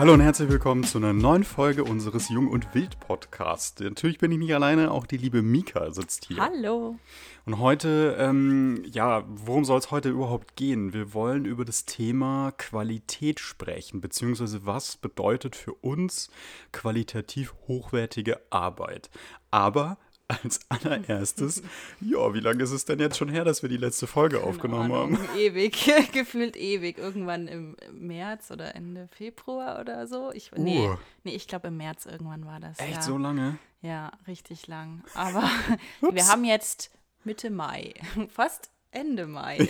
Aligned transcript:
Hallo 0.00 0.14
und 0.14 0.22
herzlich 0.22 0.48
willkommen 0.48 0.82
zu 0.82 0.96
einer 0.96 1.12
neuen 1.12 1.44
Folge 1.44 1.84
unseres 1.84 2.30
Jung 2.30 2.48
und 2.48 2.74
Wild 2.74 2.98
Podcasts. 3.00 3.78
Natürlich 3.82 4.16
bin 4.16 4.32
ich 4.32 4.38
nicht 4.38 4.54
alleine, 4.54 4.92
auch 4.92 5.06
die 5.06 5.18
liebe 5.18 5.42
Mika 5.42 5.90
sitzt 5.90 6.24
hier. 6.24 6.38
Hallo. 6.38 6.96
Und 7.44 7.58
heute, 7.58 8.16
ähm, 8.18 8.82
ja, 8.90 9.24
worum 9.28 9.66
soll 9.66 9.78
es 9.78 9.90
heute 9.90 10.08
überhaupt 10.08 10.56
gehen? 10.56 10.94
Wir 10.94 11.12
wollen 11.12 11.44
über 11.44 11.66
das 11.66 11.84
Thema 11.84 12.50
Qualität 12.52 13.40
sprechen, 13.40 14.00
beziehungsweise 14.00 14.64
was 14.64 14.96
bedeutet 14.96 15.54
für 15.54 15.74
uns 15.74 16.30
qualitativ 16.72 17.54
hochwertige 17.68 18.40
Arbeit. 18.48 19.10
Aber 19.50 19.98
als 20.30 20.60
allererstes, 20.68 21.62
ja, 22.00 22.32
wie 22.34 22.40
lange 22.40 22.62
ist 22.62 22.70
es 22.70 22.84
denn 22.84 22.98
jetzt 22.98 23.16
schon 23.16 23.28
her, 23.28 23.44
dass 23.44 23.62
wir 23.62 23.68
die 23.68 23.76
letzte 23.76 24.06
Folge 24.06 24.38
Keine 24.38 24.48
aufgenommen 24.48 24.92
Ahnung, 24.92 25.18
haben? 25.18 25.28
Ewig, 25.38 25.90
gefühlt 26.12 26.56
ewig. 26.56 26.98
Irgendwann 26.98 27.48
im 27.48 27.76
März 27.92 28.50
oder 28.50 28.74
Ende 28.74 29.08
Februar 29.08 29.80
oder 29.80 30.06
so. 30.06 30.32
Ich, 30.32 30.52
uh. 30.52 30.60
nee, 30.60 30.90
nee, 31.24 31.34
ich 31.34 31.46
glaube 31.46 31.68
im 31.68 31.76
März 31.76 32.06
irgendwann 32.06 32.46
war 32.46 32.60
das. 32.60 32.78
Echt 32.78 32.94
ja. 32.96 33.02
so 33.02 33.18
lange? 33.18 33.58
Ja, 33.82 34.12
richtig 34.26 34.66
lang. 34.66 35.02
Aber 35.14 35.48
wir 36.00 36.26
haben 36.28 36.44
jetzt 36.44 36.90
Mitte 37.24 37.50
Mai, 37.50 37.94
fast 38.28 38.70
Ende 38.92 39.26
Mai. 39.26 39.58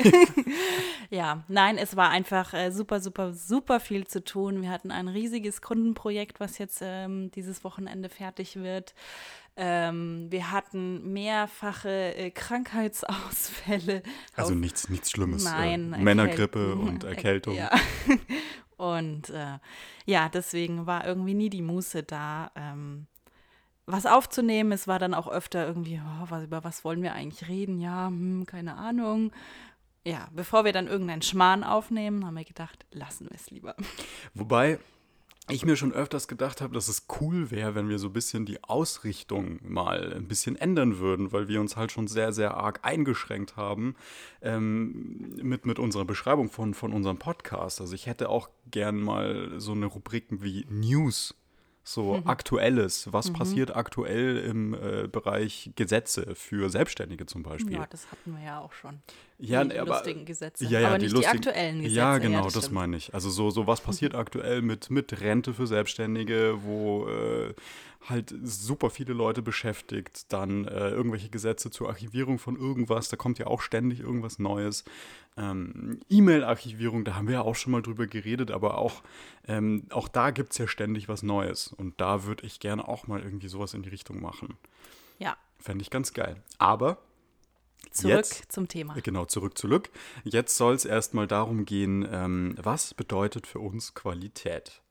ja, 1.10 1.44
nein, 1.48 1.78
es 1.78 1.96
war 1.96 2.10
einfach 2.10 2.54
äh, 2.54 2.70
super, 2.70 3.00
super, 3.00 3.32
super 3.34 3.80
viel 3.80 4.06
zu 4.06 4.24
tun. 4.24 4.62
Wir 4.62 4.70
hatten 4.70 4.90
ein 4.90 5.08
riesiges 5.08 5.60
Kundenprojekt, 5.60 6.40
was 6.40 6.58
jetzt 6.58 6.80
ähm, 6.82 7.30
dieses 7.32 7.62
Wochenende 7.64 8.08
fertig 8.08 8.56
wird. 8.56 8.94
Ähm, 9.56 10.28
wir 10.30 10.50
hatten 10.52 11.12
mehrfache 11.12 12.14
äh, 12.14 12.30
Krankheitsausfälle. 12.30 14.02
Also 14.34 14.54
nichts, 14.54 14.88
nichts 14.88 15.10
Schlimmes. 15.10 15.44
Äh, 15.44 15.50
Nein. 15.50 15.92
Äh, 15.92 15.98
Männergrippe 15.98 16.74
und 16.76 17.04
Erkältung. 17.04 17.56
Ja. 17.56 17.70
und 18.78 19.28
äh, 19.30 19.58
ja, 20.06 20.28
deswegen 20.30 20.86
war 20.86 21.06
irgendwie 21.06 21.34
nie 21.34 21.50
die 21.50 21.62
Muße 21.62 22.04
da. 22.04 22.52
Ähm, 22.54 23.06
was 23.92 24.06
aufzunehmen. 24.06 24.72
Es 24.72 24.88
war 24.88 24.98
dann 24.98 25.14
auch 25.14 25.28
öfter 25.28 25.66
irgendwie, 25.66 26.00
oh, 26.04 26.26
was, 26.28 26.44
über 26.44 26.64
was 26.64 26.84
wollen 26.84 27.02
wir 27.02 27.12
eigentlich 27.12 27.48
reden? 27.48 27.80
Ja, 27.80 28.08
hm, 28.08 28.46
keine 28.46 28.76
Ahnung. 28.76 29.32
Ja, 30.04 30.28
bevor 30.32 30.64
wir 30.64 30.72
dann 30.72 30.86
irgendeinen 30.86 31.22
Schmarrn 31.22 31.62
aufnehmen, 31.62 32.24
haben 32.24 32.36
wir 32.36 32.44
gedacht, 32.44 32.86
lassen 32.90 33.26
wir 33.28 33.36
es 33.36 33.50
lieber. 33.50 33.74
Wobei 34.34 34.78
ich 35.50 35.64
mir 35.64 35.76
schon 35.76 35.92
öfters 35.92 36.28
gedacht 36.28 36.60
habe, 36.60 36.74
dass 36.74 36.88
es 36.88 37.06
cool 37.20 37.50
wäre, 37.50 37.74
wenn 37.74 37.88
wir 37.88 37.98
so 37.98 38.08
ein 38.08 38.12
bisschen 38.12 38.46
die 38.46 38.62
Ausrichtung 38.62 39.58
mal 39.62 40.12
ein 40.14 40.28
bisschen 40.28 40.56
ändern 40.56 40.98
würden, 40.98 41.32
weil 41.32 41.48
wir 41.48 41.60
uns 41.60 41.76
halt 41.76 41.92
schon 41.92 42.06
sehr, 42.06 42.32
sehr 42.32 42.56
arg 42.56 42.80
eingeschränkt 42.82 43.56
haben 43.56 43.96
ähm, 44.42 45.34
mit, 45.42 45.66
mit 45.66 45.78
unserer 45.78 46.04
Beschreibung 46.04 46.50
von, 46.50 46.74
von 46.74 46.92
unserem 46.92 47.18
Podcast. 47.18 47.80
Also 47.80 47.94
ich 47.94 48.06
hätte 48.06 48.28
auch 48.28 48.48
gern 48.70 49.00
mal 49.00 49.58
so 49.58 49.72
eine 49.72 49.86
Rubrik 49.86 50.26
wie 50.30 50.66
News 50.70 51.34
so 51.82 52.16
mhm. 52.16 52.26
Aktuelles. 52.26 53.12
Was 53.12 53.30
mhm. 53.30 53.34
passiert 53.34 53.76
aktuell 53.76 54.38
im 54.38 54.74
äh, 54.74 55.08
Bereich 55.08 55.70
Gesetze 55.76 56.34
für 56.34 56.70
Selbstständige 56.70 57.26
zum 57.26 57.42
Beispiel? 57.42 57.74
Ja, 57.74 57.86
das 57.88 58.10
hatten 58.10 58.36
wir 58.36 58.44
ja 58.44 58.60
auch 58.60 58.72
schon. 58.72 59.00
Ja, 59.38 59.64
die 59.64 59.78
aber, 59.78 59.94
lustigen 59.94 60.24
Gesetze. 60.26 60.66
Ja, 60.66 60.80
ja, 60.80 60.88
aber 60.88 60.98
die 60.98 61.06
nicht 61.06 61.14
lustigen, 61.14 61.40
die 61.40 61.48
aktuellen 61.48 61.82
Gesetze. 61.82 61.96
Ja, 61.96 62.18
genau, 62.18 62.38
ja, 62.38 62.44
das, 62.44 62.52
das 62.52 62.70
meine 62.70 62.96
ich. 62.96 63.14
Also 63.14 63.30
so, 63.30 63.50
so 63.50 63.66
was 63.66 63.80
passiert 63.80 64.14
aktuell 64.16 64.62
mit, 64.62 64.90
mit 64.90 65.20
Rente 65.20 65.54
für 65.54 65.66
Selbstständige, 65.66 66.58
wo 66.62 67.08
äh, 67.08 67.54
halt 68.08 68.34
super 68.42 68.90
viele 68.90 69.12
Leute 69.12 69.42
beschäftigt, 69.42 70.32
dann 70.32 70.64
äh, 70.64 70.90
irgendwelche 70.90 71.28
Gesetze 71.28 71.70
zur 71.70 71.88
Archivierung 71.88 72.38
von 72.38 72.56
irgendwas, 72.56 73.08
da 73.08 73.16
kommt 73.16 73.38
ja 73.38 73.46
auch 73.46 73.60
ständig 73.60 74.00
irgendwas 74.00 74.38
Neues. 74.38 74.84
Ähm, 75.36 76.00
E-Mail-Archivierung, 76.08 77.04
da 77.04 77.14
haben 77.14 77.28
wir 77.28 77.34
ja 77.34 77.42
auch 77.42 77.54
schon 77.54 77.72
mal 77.72 77.82
drüber 77.82 78.06
geredet, 78.06 78.50
aber 78.50 78.78
auch, 78.78 79.02
ähm, 79.46 79.86
auch 79.90 80.08
da 80.08 80.30
gibt 80.30 80.52
es 80.52 80.58
ja 80.58 80.66
ständig 80.66 81.08
was 81.08 81.22
Neues. 81.22 81.72
Und 81.72 82.00
da 82.00 82.24
würde 82.24 82.46
ich 82.46 82.58
gerne 82.58 82.88
auch 82.88 83.06
mal 83.06 83.20
irgendwie 83.20 83.48
sowas 83.48 83.74
in 83.74 83.82
die 83.82 83.90
Richtung 83.90 84.20
machen. 84.20 84.56
Ja. 85.18 85.36
Fände 85.58 85.82
ich 85.82 85.90
ganz 85.90 86.14
geil. 86.14 86.42
Aber 86.58 86.98
Zurück 87.90 88.16
Jetzt, 88.16 88.52
zum 88.52 88.68
Thema. 88.68 88.94
Genau, 89.02 89.24
zurück, 89.24 89.56
zurück. 89.58 89.90
Jetzt 90.24 90.56
soll 90.56 90.74
es 90.74 90.84
erstmal 90.84 91.26
darum 91.26 91.64
gehen, 91.64 92.06
ähm, 92.10 92.54
was 92.60 92.94
bedeutet 92.94 93.46
für 93.46 93.58
uns 93.58 93.94
Qualität? 93.94 94.82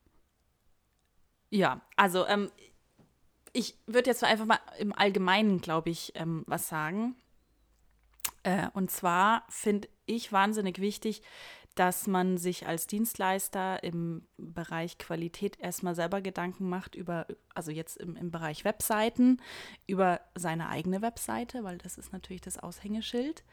Ja, 1.50 1.82
also 1.96 2.26
ähm, 2.28 2.50
ich 3.54 3.78
würde 3.86 4.10
jetzt 4.10 4.24
einfach 4.24 4.46
mal 4.46 4.60
im 4.78 4.94
Allgemeinen, 4.94 5.62
glaube 5.62 5.90
ich, 5.90 6.14
ähm, 6.16 6.44
was 6.48 6.68
sagen. 6.68 7.16
Äh, 8.44 8.68
und 8.74 8.92
zwar 8.92 9.44
finde 9.50 9.90
ich 10.06 10.32
wahnsinnig 10.32 10.80
wichtig, 10.80 11.22
dass 11.76 12.08
man 12.08 12.38
sich 12.38 12.68
als 12.68 12.88
Dienstleister 12.88 13.84
im 13.84 14.28
Bereich 14.38 14.98
Qualität 14.98 15.58
erstmal 15.60 15.96
selber 15.96 16.20
Gedanken 16.20 16.68
macht 16.68 16.96
über, 16.96 17.26
also 17.56 17.72
jetzt 17.72 17.98
im, 17.98 18.16
im 18.16 18.32
Bereich 18.32 18.66
Webseiten, 18.66 19.42
über 19.88 20.20
seine 20.36 20.68
eigene 20.68 21.02
Webseite, 21.02 21.64
weil 21.64 21.78
das 21.78 21.98
ist 21.98 22.12
natürlich 22.12 22.42
das 22.42 22.58
Aushängeschild. 22.58 23.44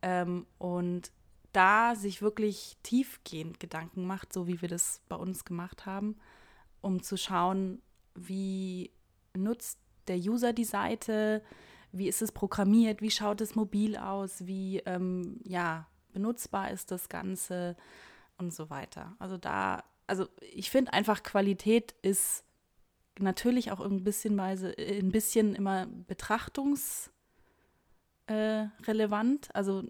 Ähm, 0.00 0.46
und 0.58 1.10
da 1.52 1.94
sich 1.94 2.22
wirklich 2.22 2.76
tiefgehend 2.82 3.58
Gedanken 3.58 4.06
macht, 4.06 4.32
so 4.32 4.46
wie 4.46 4.62
wir 4.62 4.68
das 4.68 5.00
bei 5.08 5.16
uns 5.16 5.44
gemacht 5.44 5.84
haben, 5.84 6.16
um 6.80 7.02
zu 7.02 7.16
schauen, 7.16 7.82
wie 8.14 8.90
nutzt 9.36 9.78
der 10.08 10.16
User 10.18 10.52
die 10.52 10.64
Seite, 10.64 11.42
wie 11.92 12.08
ist 12.08 12.22
es 12.22 12.32
programmiert, 12.32 13.02
wie 13.02 13.10
schaut 13.10 13.40
es 13.40 13.54
mobil 13.54 13.96
aus, 13.96 14.46
wie 14.46 14.78
ähm, 14.80 15.40
ja, 15.44 15.86
benutzbar 16.12 16.70
ist 16.70 16.90
das 16.90 17.08
Ganze 17.08 17.76
und 18.38 18.52
so 18.52 18.70
weiter. 18.70 19.14
Also 19.18 19.36
da, 19.36 19.84
also 20.06 20.26
ich 20.40 20.70
finde 20.70 20.92
einfach 20.92 21.22
Qualität 21.22 21.94
ist 22.02 22.44
natürlich 23.18 23.70
auch 23.72 23.80
ein 23.80 24.04
bisschen, 24.04 24.36
weise, 24.36 24.74
ein 24.78 25.12
bisschen 25.12 25.54
immer 25.54 25.86
betrachtungsrelevant. 25.86 27.10
Äh, 28.28 29.52
also 29.52 29.84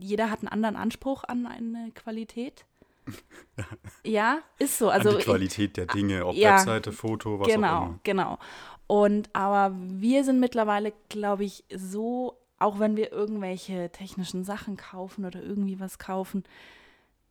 jeder 0.00 0.30
hat 0.30 0.40
einen 0.40 0.48
anderen 0.48 0.76
Anspruch 0.76 1.24
an 1.24 1.46
eine 1.46 1.90
Qualität. 1.92 2.64
ja, 4.04 4.38
ist 4.58 4.78
so. 4.78 4.90
Also 4.90 5.10
an 5.10 5.18
die 5.18 5.24
Qualität 5.24 5.76
der 5.76 5.86
Dinge, 5.86 6.24
ob 6.24 6.36
ja, 6.36 6.52
Webseite, 6.52 6.92
Foto, 6.92 7.40
was 7.40 7.48
genau, 7.48 7.66
auch 7.66 7.86
immer. 7.86 8.00
Genau, 8.04 8.24
genau. 8.24 8.38
Und 8.86 9.30
aber 9.34 9.74
wir 9.76 10.24
sind 10.24 10.40
mittlerweile, 10.40 10.92
glaube 11.08 11.44
ich, 11.44 11.64
so, 11.74 12.38
auch 12.58 12.78
wenn 12.78 12.96
wir 12.96 13.12
irgendwelche 13.12 13.90
technischen 13.90 14.44
Sachen 14.44 14.76
kaufen 14.76 15.24
oder 15.24 15.42
irgendwie 15.42 15.80
was 15.80 15.98
kaufen, 15.98 16.44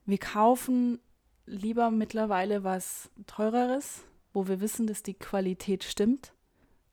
wir 0.06 0.18
kaufen 0.18 1.00
lieber 1.46 1.92
mittlerweile 1.92 2.64
was 2.64 3.10
teureres, 3.28 4.04
wo 4.34 4.48
wir 4.48 4.62
wissen, 4.62 4.88
dass 4.88 5.04
die 5.04 5.14
Qualität 5.14 5.84
stimmt, 5.84 6.34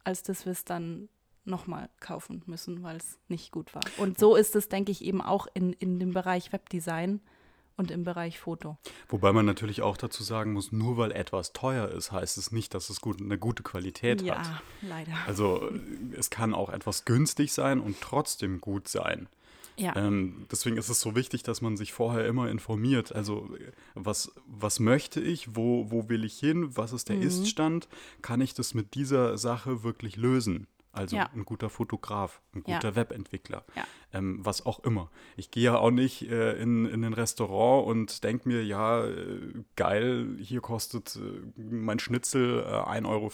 als 0.05 0.23
dass 0.23 0.45
wir 0.45 0.53
es 0.53 0.65
dann 0.65 1.09
nochmal 1.45 1.89
kaufen 2.01 2.43
müssen, 2.47 2.83
weil 2.83 2.97
es 2.97 3.19
nicht 3.29 3.53
gut 3.53 3.75
war. 3.75 3.83
Und 3.97 4.19
so 4.19 4.37
ist 4.37 4.55
es, 4.55 4.69
denke 4.69 4.93
ich, 4.93 5.03
eben 5.03 5.23
auch 5.23 5.47
in, 5.55 5.73
in 5.73 5.99
dem 5.99 6.13
Bereich 6.13 6.53
Webdesign 6.53 7.21
und 7.79 7.91
im 7.91 8.05
Bereich 8.05 8.39
Foto. 8.39 8.77
Wobei 9.09 9.33
man 9.33 9.47
natürlich 9.47 9.81
auch 9.83 9.97
dazu 9.97 10.23
sagen 10.23 10.53
muss, 10.53 10.73
nur 10.73 10.99
weil 10.99 11.13
etwas 11.13 11.53
teuer 11.53 11.89
ist, 11.89 12.13
heißt 12.13 12.37
es 12.37 12.53
nicht, 12.53 12.75
dass 12.75 12.91
es 12.91 13.01
gut, 13.01 13.23
eine 13.23 13.39
gute 13.39 13.63
Qualität 13.63 14.21
ja, 14.21 14.39
hat. 14.39 14.47
Ja, 14.47 14.63
leider. 14.89 15.13
Also 15.27 15.71
es 16.13 16.29
kann 16.29 16.55
auch 16.55 16.69
etwas 16.69 17.05
günstig 17.05 17.53
sein 17.53 17.81
und 17.81 18.01
trotzdem 18.01 18.61
gut 18.61 18.89
sein. 18.89 19.29
Ja. 19.77 19.95
Ähm, 19.95 20.47
deswegen 20.51 20.77
ist 20.77 20.89
es 20.89 21.01
so 21.01 21.15
wichtig, 21.15 21.45
dass 21.45 21.61
man 21.61 21.77
sich 21.77 21.93
vorher 21.93 22.27
immer 22.27 22.51
informiert. 22.51 23.15
Also 23.15 23.49
was, 23.95 24.33
was 24.47 24.81
möchte 24.81 25.21
ich, 25.21 25.55
wo, 25.55 25.89
wo 25.91 26.09
will 26.09 26.25
ich 26.25 26.37
hin, 26.37 26.77
was 26.77 26.93
ist 26.93 27.09
der 27.09 27.17
mhm. 27.17 27.23
Iststand, 27.23 27.89
kann 28.21 28.41
ich 28.41 28.55
das 28.55 28.75
mit 28.75 28.95
dieser 28.95 29.39
Sache 29.39 29.85
wirklich 29.85 30.17
lösen? 30.17 30.67
Also 30.93 31.17
ja. 31.17 31.31
ein 31.35 31.45
guter 31.45 31.69
Fotograf, 31.69 32.41
ein 32.55 32.63
guter 32.63 32.89
ja. 32.89 32.97
Webentwickler, 32.97 33.65
ja. 33.77 33.85
ähm, 34.13 34.39
was 34.45 34.65
auch 34.65 34.81
immer. 34.81 35.11
Ich 35.37 35.51
gehe 35.51 35.65
ja 35.65 35.77
auch 35.77 35.91
nicht 35.91 36.23
äh, 36.31 36.61
in, 36.61 36.87
in 36.87 37.05
ein 37.05 37.13
Restaurant 37.13 37.87
und 37.87 38.25
denke 38.25 38.49
mir, 38.49 38.65
ja, 38.65 39.05
äh, 39.05 39.53
geil, 39.77 40.37
hier 40.41 40.61
kostet 40.61 41.17
äh, 41.17 41.61
mein 41.61 41.99
Schnitzel 41.99 42.61
äh, 42.61 42.73
1,40 42.73 43.07
Euro 43.07 43.31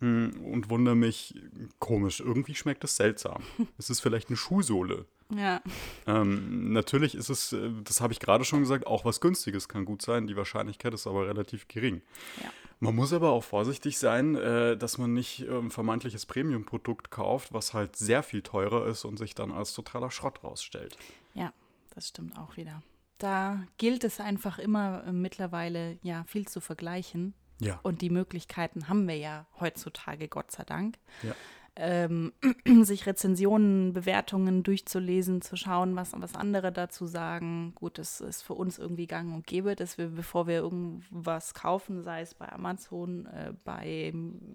hm, 0.00 0.40
und 0.44 0.70
wundere 0.70 0.96
mich, 0.96 1.34
komisch, 1.78 2.20
irgendwie 2.20 2.54
schmeckt 2.54 2.84
es 2.84 2.96
seltsam. 2.96 3.42
es 3.78 3.90
ist 3.90 4.00
vielleicht 4.00 4.28
eine 4.28 4.36
Schuhsohle. 4.36 5.06
Ja. 5.36 5.62
Ähm, 6.06 6.72
natürlich 6.72 7.14
ist 7.14 7.28
es, 7.28 7.52
äh, 7.52 7.70
das 7.84 8.00
habe 8.00 8.12
ich 8.12 8.18
gerade 8.18 8.44
schon 8.44 8.60
gesagt, 8.60 8.86
auch 8.86 9.04
was 9.04 9.20
Günstiges 9.20 9.68
kann 9.68 9.84
gut 9.84 10.02
sein. 10.02 10.26
Die 10.26 10.36
Wahrscheinlichkeit 10.36 10.94
ist 10.94 11.06
aber 11.06 11.28
relativ 11.28 11.68
gering. 11.68 12.02
Ja. 12.42 12.50
Man 12.82 12.96
muss 12.96 13.12
aber 13.12 13.30
auch 13.30 13.44
vorsichtig 13.44 13.98
sein, 13.98 14.36
äh, 14.36 14.76
dass 14.76 14.96
man 14.96 15.12
nicht 15.12 15.40
ein 15.40 15.54
ähm, 15.54 15.70
vermeintliches 15.70 16.24
Premium-Produkt 16.24 17.10
kauft, 17.10 17.52
was 17.52 17.74
halt 17.74 17.94
sehr 17.96 18.22
viel 18.22 18.40
teurer 18.40 18.86
ist 18.86 19.04
und 19.04 19.18
sich 19.18 19.34
dann 19.34 19.52
als 19.52 19.74
totaler 19.74 20.10
Schrott 20.10 20.42
rausstellt. 20.42 20.96
Ja, 21.34 21.52
das 21.94 22.08
stimmt 22.08 22.38
auch 22.38 22.56
wieder. 22.56 22.82
Da 23.18 23.62
gilt 23.76 24.02
es 24.02 24.18
einfach 24.18 24.58
immer 24.58 25.04
äh, 25.06 25.12
mittlerweile 25.12 25.98
ja 26.02 26.24
viel 26.24 26.48
zu 26.48 26.62
vergleichen. 26.62 27.34
Ja. 27.60 27.78
Und 27.82 28.00
die 28.00 28.08
Möglichkeiten 28.08 28.88
haben 28.88 29.06
wir 29.06 29.18
ja 29.18 29.46
heutzutage, 29.60 30.28
Gott 30.28 30.50
sei 30.50 30.64
Dank. 30.64 30.96
Ja. 31.22 31.34
Ähm, 31.80 32.32
sich 32.84 33.06
Rezensionen, 33.06 33.92
Bewertungen 33.92 34.62
durchzulesen, 34.62 35.40
zu 35.40 35.56
schauen, 35.56 35.96
was, 35.96 36.12
was 36.14 36.34
andere 36.34 36.70
dazu 36.70 37.06
sagen. 37.06 37.72
Gut, 37.74 37.98
das 37.98 38.20
ist 38.20 38.42
für 38.42 38.54
uns 38.54 38.78
irgendwie 38.78 39.06
gang 39.06 39.34
und 39.34 39.46
gäbe, 39.46 39.74
dass 39.74 39.96
wir, 39.98 40.08
bevor 40.08 40.46
wir 40.46 40.56
irgendwas 40.56 41.54
kaufen, 41.54 42.02
sei 42.02 42.20
es 42.20 42.34
bei 42.34 42.50
Amazon, 42.52 43.26
äh, 43.26 43.52
bei, 43.64 44.12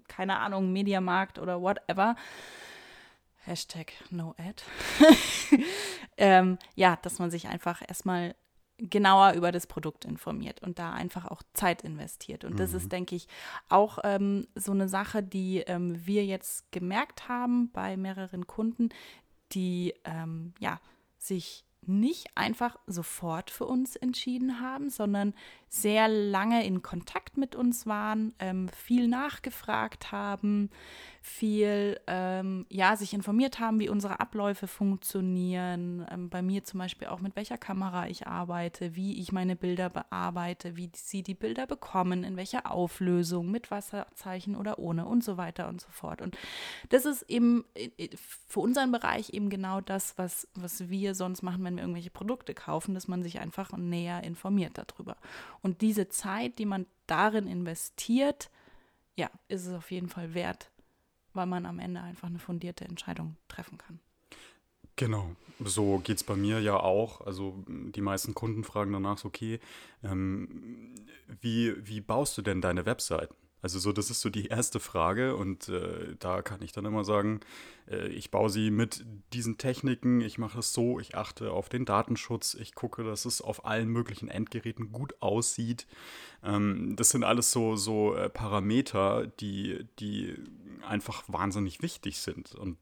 keine 0.08 0.38
Ahnung, 0.38 0.72
Mediamarkt 0.72 1.38
oder 1.38 1.60
whatever, 1.60 2.14
Hashtag 3.44 3.92
no 4.10 4.34
ad. 4.38 4.62
ähm, 6.16 6.58
ja, 6.74 6.96
dass 7.02 7.18
man 7.18 7.30
sich 7.30 7.48
einfach 7.48 7.82
erstmal 7.86 8.34
genauer 8.78 9.32
über 9.32 9.52
das 9.52 9.66
Produkt 9.66 10.04
informiert 10.04 10.62
und 10.62 10.78
da 10.78 10.92
einfach 10.92 11.24
auch 11.26 11.42
Zeit 11.54 11.82
investiert. 11.82 12.44
Und 12.44 12.60
das 12.60 12.74
ist, 12.74 12.84
mhm. 12.84 12.90
denke 12.90 13.16
ich, 13.16 13.26
auch 13.68 13.98
ähm, 14.04 14.46
so 14.54 14.72
eine 14.72 14.88
Sache, 14.88 15.22
die 15.22 15.58
ähm, 15.60 16.06
wir 16.06 16.26
jetzt 16.26 16.70
gemerkt 16.72 17.28
haben 17.28 17.70
bei 17.72 17.96
mehreren 17.96 18.46
Kunden, 18.46 18.90
die 19.52 19.94
ähm, 20.04 20.52
ja 20.58 20.80
sich 21.16 21.64
nicht 21.88 22.26
einfach 22.34 22.78
sofort 22.86 23.50
für 23.50 23.64
uns 23.64 23.96
entschieden 23.96 24.60
haben, 24.60 24.90
sondern 24.90 25.34
sehr 25.68 26.08
lange 26.08 26.64
in 26.64 26.82
Kontakt 26.82 27.36
mit 27.36 27.54
uns 27.54 27.86
waren, 27.86 28.34
ähm, 28.38 28.68
viel 28.68 29.08
nachgefragt 29.08 30.12
haben, 30.12 30.70
viel 31.26 31.98
ähm, 32.06 32.66
ja, 32.70 32.94
sich 32.94 33.12
informiert 33.12 33.58
haben, 33.58 33.80
wie 33.80 33.88
unsere 33.88 34.20
Abläufe 34.20 34.68
funktionieren. 34.68 36.06
Ähm, 36.08 36.30
bei 36.30 36.40
mir 36.40 36.62
zum 36.62 36.78
Beispiel 36.78 37.08
auch 37.08 37.18
mit 37.20 37.34
welcher 37.34 37.58
Kamera 37.58 38.06
ich 38.06 38.28
arbeite, 38.28 38.94
wie 38.94 39.20
ich 39.20 39.32
meine 39.32 39.56
Bilder 39.56 39.90
bearbeite, 39.90 40.76
wie 40.76 40.88
sie 40.94 41.24
die 41.24 41.34
Bilder 41.34 41.66
bekommen, 41.66 42.22
in 42.22 42.36
welcher 42.36 42.70
Auflösung, 42.70 43.50
mit 43.50 43.72
Wasserzeichen 43.72 44.54
oder 44.54 44.78
ohne 44.78 45.04
und 45.04 45.24
so 45.24 45.36
weiter 45.36 45.68
und 45.68 45.80
so 45.80 45.88
fort. 45.90 46.22
Und 46.22 46.38
das 46.90 47.04
ist 47.04 47.22
eben 47.28 47.64
für 48.46 48.60
unseren 48.60 48.92
Bereich 48.92 49.30
eben 49.30 49.50
genau 49.50 49.80
das, 49.80 50.16
was, 50.16 50.46
was 50.54 50.88
wir 50.88 51.16
sonst 51.16 51.42
machen, 51.42 51.64
wenn 51.64 51.74
wir 51.74 51.82
irgendwelche 51.82 52.10
Produkte 52.10 52.54
kaufen, 52.54 52.94
dass 52.94 53.08
man 53.08 53.24
sich 53.24 53.40
einfach 53.40 53.76
näher 53.76 54.22
informiert 54.22 54.78
darüber. 54.78 55.16
Diese 55.74 56.08
Zeit, 56.08 56.58
die 56.58 56.66
man 56.66 56.86
darin 57.06 57.46
investiert, 57.46 58.50
ja, 59.16 59.30
ist 59.48 59.66
es 59.66 59.72
auf 59.72 59.90
jeden 59.90 60.08
Fall 60.08 60.34
wert, 60.34 60.70
weil 61.32 61.46
man 61.46 61.66
am 61.66 61.78
Ende 61.78 62.00
einfach 62.02 62.28
eine 62.28 62.38
fundierte 62.38 62.84
Entscheidung 62.84 63.36
treffen 63.48 63.78
kann. 63.78 64.00
Genau, 64.96 65.36
so 65.60 65.98
geht 65.98 66.16
es 66.16 66.24
bei 66.24 66.36
mir 66.36 66.60
ja 66.60 66.80
auch. 66.80 67.20
Also 67.20 67.62
die 67.68 68.00
meisten 68.00 68.34
Kunden 68.34 68.64
fragen 68.64 68.92
danach, 68.92 69.24
okay, 69.24 69.60
ähm, 70.02 70.94
wie, 71.40 71.74
wie 71.86 72.00
baust 72.00 72.38
du 72.38 72.42
denn 72.42 72.62
deine 72.62 72.86
Webseiten? 72.86 73.34
Also 73.66 73.80
so, 73.80 73.90
das 73.90 74.10
ist 74.10 74.20
so 74.20 74.30
die 74.30 74.46
erste 74.46 74.78
Frage 74.78 75.34
und 75.34 75.68
äh, 75.68 76.14
da 76.20 76.40
kann 76.40 76.62
ich 76.62 76.70
dann 76.70 76.84
immer 76.84 77.02
sagen, 77.02 77.40
äh, 77.90 78.06
ich 78.06 78.30
baue 78.30 78.48
sie 78.48 78.70
mit 78.70 79.04
diesen 79.32 79.58
Techniken, 79.58 80.20
ich 80.20 80.38
mache 80.38 80.60
es 80.60 80.72
so, 80.72 81.00
ich 81.00 81.16
achte 81.16 81.50
auf 81.50 81.68
den 81.68 81.84
Datenschutz, 81.84 82.54
ich 82.54 82.76
gucke, 82.76 83.02
dass 83.02 83.24
es 83.24 83.40
auf 83.40 83.64
allen 83.64 83.88
möglichen 83.88 84.28
Endgeräten 84.28 84.92
gut 84.92 85.20
aussieht. 85.20 85.88
Ähm, 86.44 86.94
das 86.94 87.10
sind 87.10 87.24
alles 87.24 87.50
so, 87.50 87.74
so 87.74 88.14
äh, 88.14 88.28
Parameter, 88.28 89.26
die, 89.26 89.84
die 89.98 90.36
einfach 90.86 91.24
wahnsinnig 91.26 91.82
wichtig 91.82 92.18
sind 92.18 92.54
und 92.54 92.78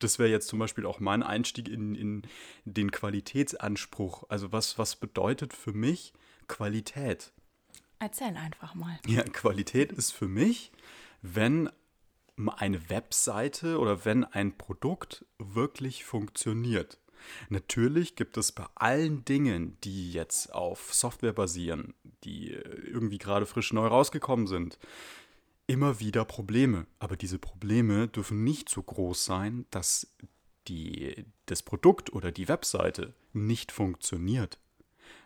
das 0.00 0.18
wäre 0.18 0.28
jetzt 0.28 0.48
zum 0.48 0.58
Beispiel 0.58 0.84
auch 0.84 1.00
mein 1.00 1.22
Einstieg 1.22 1.70
in, 1.70 1.94
in 1.94 2.22
den 2.66 2.90
Qualitätsanspruch. 2.90 4.24
Also 4.28 4.52
was, 4.52 4.76
was 4.76 4.96
bedeutet 4.96 5.54
für 5.54 5.72
mich 5.72 6.12
Qualität? 6.46 7.32
Erzähl 7.98 8.36
einfach 8.36 8.74
mal. 8.74 8.98
Ja, 9.06 9.22
Qualität 9.22 9.92
ist 9.92 10.12
für 10.12 10.28
mich, 10.28 10.72
wenn 11.22 11.70
eine 12.36 12.90
Webseite 12.90 13.78
oder 13.78 14.04
wenn 14.04 14.24
ein 14.24 14.56
Produkt 14.58 15.24
wirklich 15.38 16.04
funktioniert. 16.04 16.98
Natürlich 17.48 18.14
gibt 18.14 18.36
es 18.36 18.52
bei 18.52 18.66
allen 18.74 19.24
Dingen, 19.24 19.78
die 19.82 20.12
jetzt 20.12 20.52
auf 20.54 20.92
Software 20.92 21.32
basieren, 21.32 21.94
die 22.24 22.50
irgendwie 22.50 23.18
gerade 23.18 23.46
frisch 23.46 23.72
neu 23.72 23.86
rausgekommen 23.86 24.46
sind, 24.46 24.78
immer 25.66 25.98
wieder 25.98 26.24
Probleme. 26.24 26.86
Aber 26.98 27.16
diese 27.16 27.38
Probleme 27.38 28.08
dürfen 28.08 28.44
nicht 28.44 28.68
so 28.68 28.82
groß 28.82 29.24
sein, 29.24 29.66
dass 29.70 30.14
die, 30.68 31.24
das 31.46 31.62
Produkt 31.62 32.12
oder 32.12 32.32
die 32.32 32.48
Webseite 32.48 33.14
nicht 33.32 33.72
funktioniert. 33.72 34.58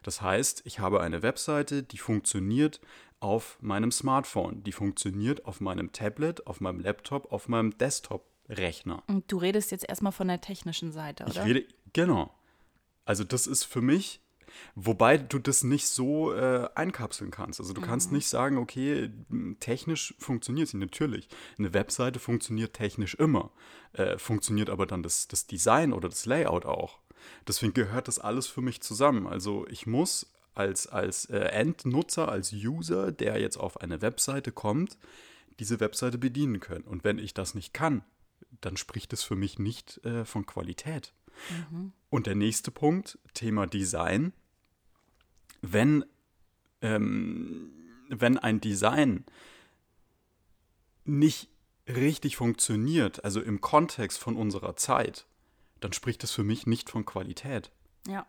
Das 0.02 0.22
heißt, 0.22 0.62
ich 0.64 0.78
habe 0.78 1.00
eine 1.00 1.22
Webseite, 1.22 1.82
die 1.82 1.98
funktioniert 1.98 2.80
auf 3.20 3.58
meinem 3.60 3.92
Smartphone, 3.92 4.64
die 4.64 4.72
funktioniert 4.72 5.44
auf 5.44 5.60
meinem 5.60 5.92
Tablet, 5.92 6.46
auf 6.46 6.60
meinem 6.60 6.80
Laptop, 6.80 7.30
auf 7.32 7.48
meinem 7.48 7.76
Desktop-Rechner. 7.76 9.02
Und 9.06 9.30
du 9.30 9.36
redest 9.36 9.70
jetzt 9.70 9.88
erstmal 9.88 10.12
von 10.12 10.28
der 10.28 10.40
technischen 10.40 10.90
Seite, 10.90 11.24
oder? 11.24 11.32
Ich 11.32 11.40
rede, 11.40 11.64
genau. 11.92 12.34
Also 13.04 13.24
das 13.24 13.46
ist 13.46 13.64
für 13.64 13.82
mich, 13.82 14.20
wobei 14.74 15.18
du 15.18 15.38
das 15.38 15.64
nicht 15.64 15.86
so 15.86 16.32
äh, 16.32 16.68
einkapseln 16.74 17.30
kannst. 17.30 17.60
Also 17.60 17.74
du 17.74 17.80
mhm. 17.82 17.84
kannst 17.84 18.12
nicht 18.12 18.28
sagen, 18.28 18.56
okay, 18.56 19.10
technisch 19.60 20.14
funktioniert 20.18 20.68
sie 20.68 20.78
natürlich. 20.78 21.28
Eine 21.58 21.74
Webseite 21.74 22.18
funktioniert 22.18 22.72
technisch 22.72 23.14
immer, 23.14 23.50
äh, 23.92 24.16
funktioniert 24.16 24.70
aber 24.70 24.86
dann 24.86 25.02
das, 25.02 25.28
das 25.28 25.46
Design 25.46 25.92
oder 25.92 26.08
das 26.08 26.24
Layout 26.24 26.64
auch. 26.64 27.00
Deswegen 27.46 27.74
gehört 27.74 28.08
das 28.08 28.18
alles 28.18 28.46
für 28.46 28.60
mich 28.60 28.80
zusammen. 28.80 29.26
Also 29.26 29.66
ich 29.68 29.86
muss 29.86 30.32
als, 30.54 30.86
als 30.86 31.26
äh, 31.26 31.38
Endnutzer, 31.38 32.28
als 32.28 32.52
User, 32.52 33.12
der 33.12 33.40
jetzt 33.40 33.56
auf 33.56 33.80
eine 33.80 34.02
Webseite 34.02 34.52
kommt, 34.52 34.98
diese 35.58 35.80
Webseite 35.80 36.18
bedienen 36.18 36.60
können. 36.60 36.84
Und 36.84 37.04
wenn 37.04 37.18
ich 37.18 37.34
das 37.34 37.54
nicht 37.54 37.74
kann, 37.74 38.02
dann 38.60 38.76
spricht 38.76 39.12
es 39.12 39.22
für 39.22 39.36
mich 39.36 39.58
nicht 39.58 40.04
äh, 40.04 40.24
von 40.24 40.46
Qualität. 40.46 41.12
Mhm. 41.70 41.92
Und 42.08 42.26
der 42.26 42.34
nächste 42.34 42.70
Punkt, 42.70 43.18
Thema 43.34 43.66
Design. 43.66 44.32
Wenn, 45.62 46.04
ähm, 46.80 47.70
wenn 48.08 48.38
ein 48.38 48.60
Design 48.60 49.24
nicht 51.04 51.48
richtig 51.86 52.36
funktioniert, 52.36 53.24
also 53.24 53.40
im 53.40 53.60
Kontext 53.60 54.18
von 54.18 54.36
unserer 54.36 54.76
Zeit, 54.76 55.26
dann 55.80 55.92
spricht 55.92 56.22
das 56.22 56.32
für 56.32 56.44
mich 56.44 56.66
nicht 56.66 56.90
von 56.90 57.04
Qualität. 57.04 57.70
Ja. 58.06 58.26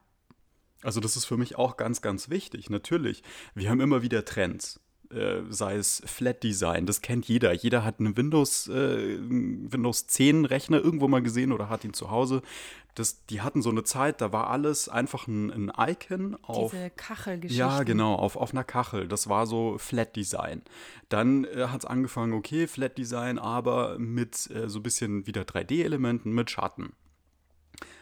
Also 0.83 0.99
das 0.99 1.15
ist 1.15 1.25
für 1.25 1.37
mich 1.37 1.57
auch 1.57 1.77
ganz, 1.77 2.01
ganz 2.01 2.29
wichtig. 2.29 2.69
Natürlich, 2.69 3.23
wir 3.53 3.69
haben 3.69 3.81
immer 3.81 4.01
wieder 4.01 4.25
Trends. 4.25 4.79
Äh, 5.11 5.43
sei 5.49 5.75
es 5.75 6.01
Flat 6.05 6.41
Design, 6.41 6.85
das 6.85 7.01
kennt 7.01 7.27
jeder. 7.27 7.51
Jeder 7.51 7.83
hat 7.83 7.99
einen 7.99 8.15
Windows, 8.15 8.69
äh, 8.69 9.17
Windows 9.19 10.07
10 10.07 10.45
Rechner 10.45 10.79
irgendwo 10.79 11.09
mal 11.09 11.21
gesehen 11.21 11.51
oder 11.51 11.67
hat 11.67 11.83
ihn 11.83 11.93
zu 11.93 12.09
Hause. 12.09 12.41
Das, 12.95 13.25
die 13.25 13.41
hatten 13.41 13.61
so 13.61 13.69
eine 13.69 13.83
Zeit, 13.83 14.21
da 14.21 14.31
war 14.31 14.49
alles 14.49 14.87
einfach 14.87 15.27
ein, 15.27 15.51
ein 15.51 15.71
Icon 15.77 16.37
auf. 16.43 16.71
Diese 16.71 16.89
Kachelgeschichte. 16.91 17.59
Ja, 17.59 17.83
genau, 17.83 18.15
auf, 18.15 18.37
auf 18.37 18.51
einer 18.53 18.63
Kachel. 18.63 19.09
Das 19.09 19.27
war 19.27 19.47
so 19.47 19.77
Flat 19.77 20.15
Design. 20.15 20.61
Dann 21.09 21.43
äh, 21.43 21.67
hat 21.67 21.81
es 21.81 21.85
angefangen, 21.85 22.31
okay, 22.31 22.67
Flat 22.67 22.97
Design, 22.97 23.37
aber 23.37 23.99
mit 23.99 24.49
äh, 24.51 24.69
so 24.69 24.79
ein 24.79 24.83
bisschen 24.83 25.27
wieder 25.27 25.41
3D-Elementen, 25.41 26.31
mit 26.31 26.49
Schatten. 26.49 26.93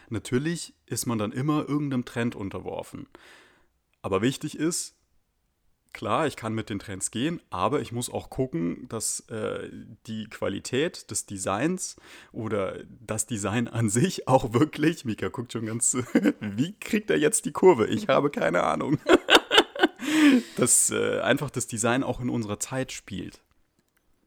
Natürlich 0.10 0.74
ist 0.86 1.06
man 1.06 1.18
dann 1.18 1.32
immer 1.32 1.68
irgendeinem 1.68 2.06
Trend 2.06 2.36
unterworfen. 2.36 3.08
Aber 4.02 4.22
wichtig 4.22 4.58
ist, 4.58 4.96
klar, 5.94 6.28
ich 6.28 6.36
kann 6.36 6.54
mit 6.54 6.70
den 6.70 6.80
Trends 6.80 7.12
gehen, 7.12 7.42
aber 7.50 7.82
ich 7.82 7.92
muss 7.92 8.10
auch 8.10 8.30
gucken, 8.30 8.88
dass 8.90 9.22
äh, 9.30 9.70
die 10.08 10.28
Qualität 10.30 11.12
des 11.12 11.26
Designs 11.26 11.96
oder 12.32 12.84
das 13.06 13.26
Design 13.26 13.68
an 13.68 13.90
sich 13.90 14.28
auch 14.28 14.54
wirklich, 14.54 15.06
Mika 15.06 15.28
guckt 15.30 15.54
schon 15.54 15.66
ganz, 15.66 15.98
wie 16.40 16.74
kriegt 16.80 17.10
er 17.10 17.18
jetzt 17.18 17.46
die 17.46 17.52
Kurve? 17.52 17.88
Ich 17.88 18.08
habe 18.08 18.30
keine 18.30 18.64
Ahnung. 18.64 18.98
dass 20.58 20.92
äh, 20.92 21.20
einfach 21.20 21.50
das 21.50 21.68
Design 21.68 22.04
auch 22.04 22.20
in 22.20 22.30
unserer 22.30 22.60
Zeit 22.60 22.92
spielt. 22.92 23.42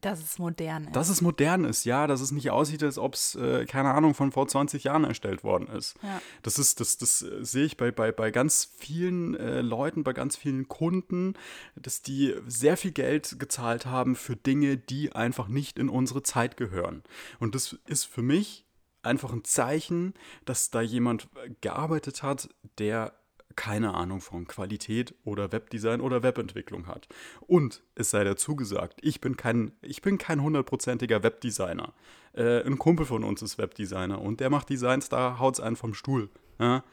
Dass 0.02 0.20
es 0.20 0.38
modern 0.38 0.84
ist. 0.84 0.96
Dass 0.96 1.08
es 1.08 1.20
modern 1.22 1.64
ist, 1.64 1.84
ja, 1.84 2.06
dass 2.06 2.20
es 2.20 2.32
nicht 2.32 2.50
aussieht, 2.50 2.82
als 2.82 2.98
ob 2.98 3.14
es, 3.14 3.34
äh, 3.36 3.64
keine 3.66 3.94
Ahnung, 3.94 4.14
von 4.14 4.32
vor 4.32 4.46
20 4.46 4.84
Jahren 4.84 5.04
erstellt 5.04 5.44
worden 5.44 5.68
ist. 5.68 5.94
Ja. 6.02 6.20
Das 6.42 6.58
ist, 6.58 6.80
das, 6.80 6.98
das 6.98 7.22
äh, 7.22 7.44
sehe 7.44 7.64
ich 7.64 7.76
bei, 7.76 7.90
bei, 7.90 8.12
bei 8.12 8.30
ganz 8.30 8.70
vielen 8.76 9.34
äh, 9.34 9.60
Leuten, 9.60 10.04
bei 10.04 10.12
ganz 10.12 10.36
vielen 10.36 10.68
Kunden, 10.68 11.34
dass 11.76 12.02
die 12.02 12.34
sehr 12.46 12.76
viel 12.76 12.92
Geld 12.92 13.38
gezahlt 13.38 13.86
haben 13.86 14.16
für 14.16 14.36
Dinge, 14.36 14.76
die 14.76 15.12
einfach 15.12 15.48
nicht 15.48 15.78
in 15.78 15.88
unsere 15.88 16.22
Zeit 16.22 16.56
gehören. 16.56 17.02
Und 17.38 17.54
das 17.54 17.78
ist 17.86 18.04
für 18.04 18.22
mich 18.22 18.66
einfach 19.02 19.32
ein 19.32 19.44
Zeichen, 19.44 20.14
dass 20.44 20.70
da 20.70 20.80
jemand 20.80 21.28
gearbeitet 21.60 22.22
hat, 22.22 22.48
der 22.78 23.12
keine 23.56 23.94
Ahnung 23.94 24.20
von 24.20 24.46
Qualität 24.46 25.14
oder 25.24 25.52
Webdesign 25.52 26.00
oder 26.00 26.22
Webentwicklung 26.22 26.86
hat. 26.86 27.08
Und 27.40 27.82
es 27.94 28.10
sei 28.10 28.24
dazu 28.24 28.56
gesagt, 28.56 28.98
ich 29.02 29.20
bin 29.20 29.36
kein, 29.36 29.72
ich 29.82 30.02
bin 30.02 30.18
kein 30.18 30.42
hundertprozentiger 30.42 31.22
Webdesigner. 31.22 31.92
Äh, 32.34 32.64
ein 32.64 32.78
Kumpel 32.78 33.06
von 33.06 33.24
uns 33.24 33.42
ist 33.42 33.58
Webdesigner 33.58 34.20
und 34.20 34.40
der 34.40 34.50
macht 34.50 34.70
Designs, 34.70 35.08
da 35.08 35.38
haut 35.38 35.54
es 35.54 35.60
einen 35.60 35.76
vom 35.76 35.94
Stuhl. 35.94 36.30
Ja? 36.58 36.84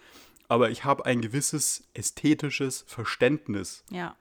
Aber 0.48 0.70
ich 0.70 0.84
habe 0.84 1.06
ein 1.06 1.22
gewisses 1.22 1.88
ästhetisches 1.94 2.84
Verständnis. 2.88 3.84
Ja. 3.92 4.16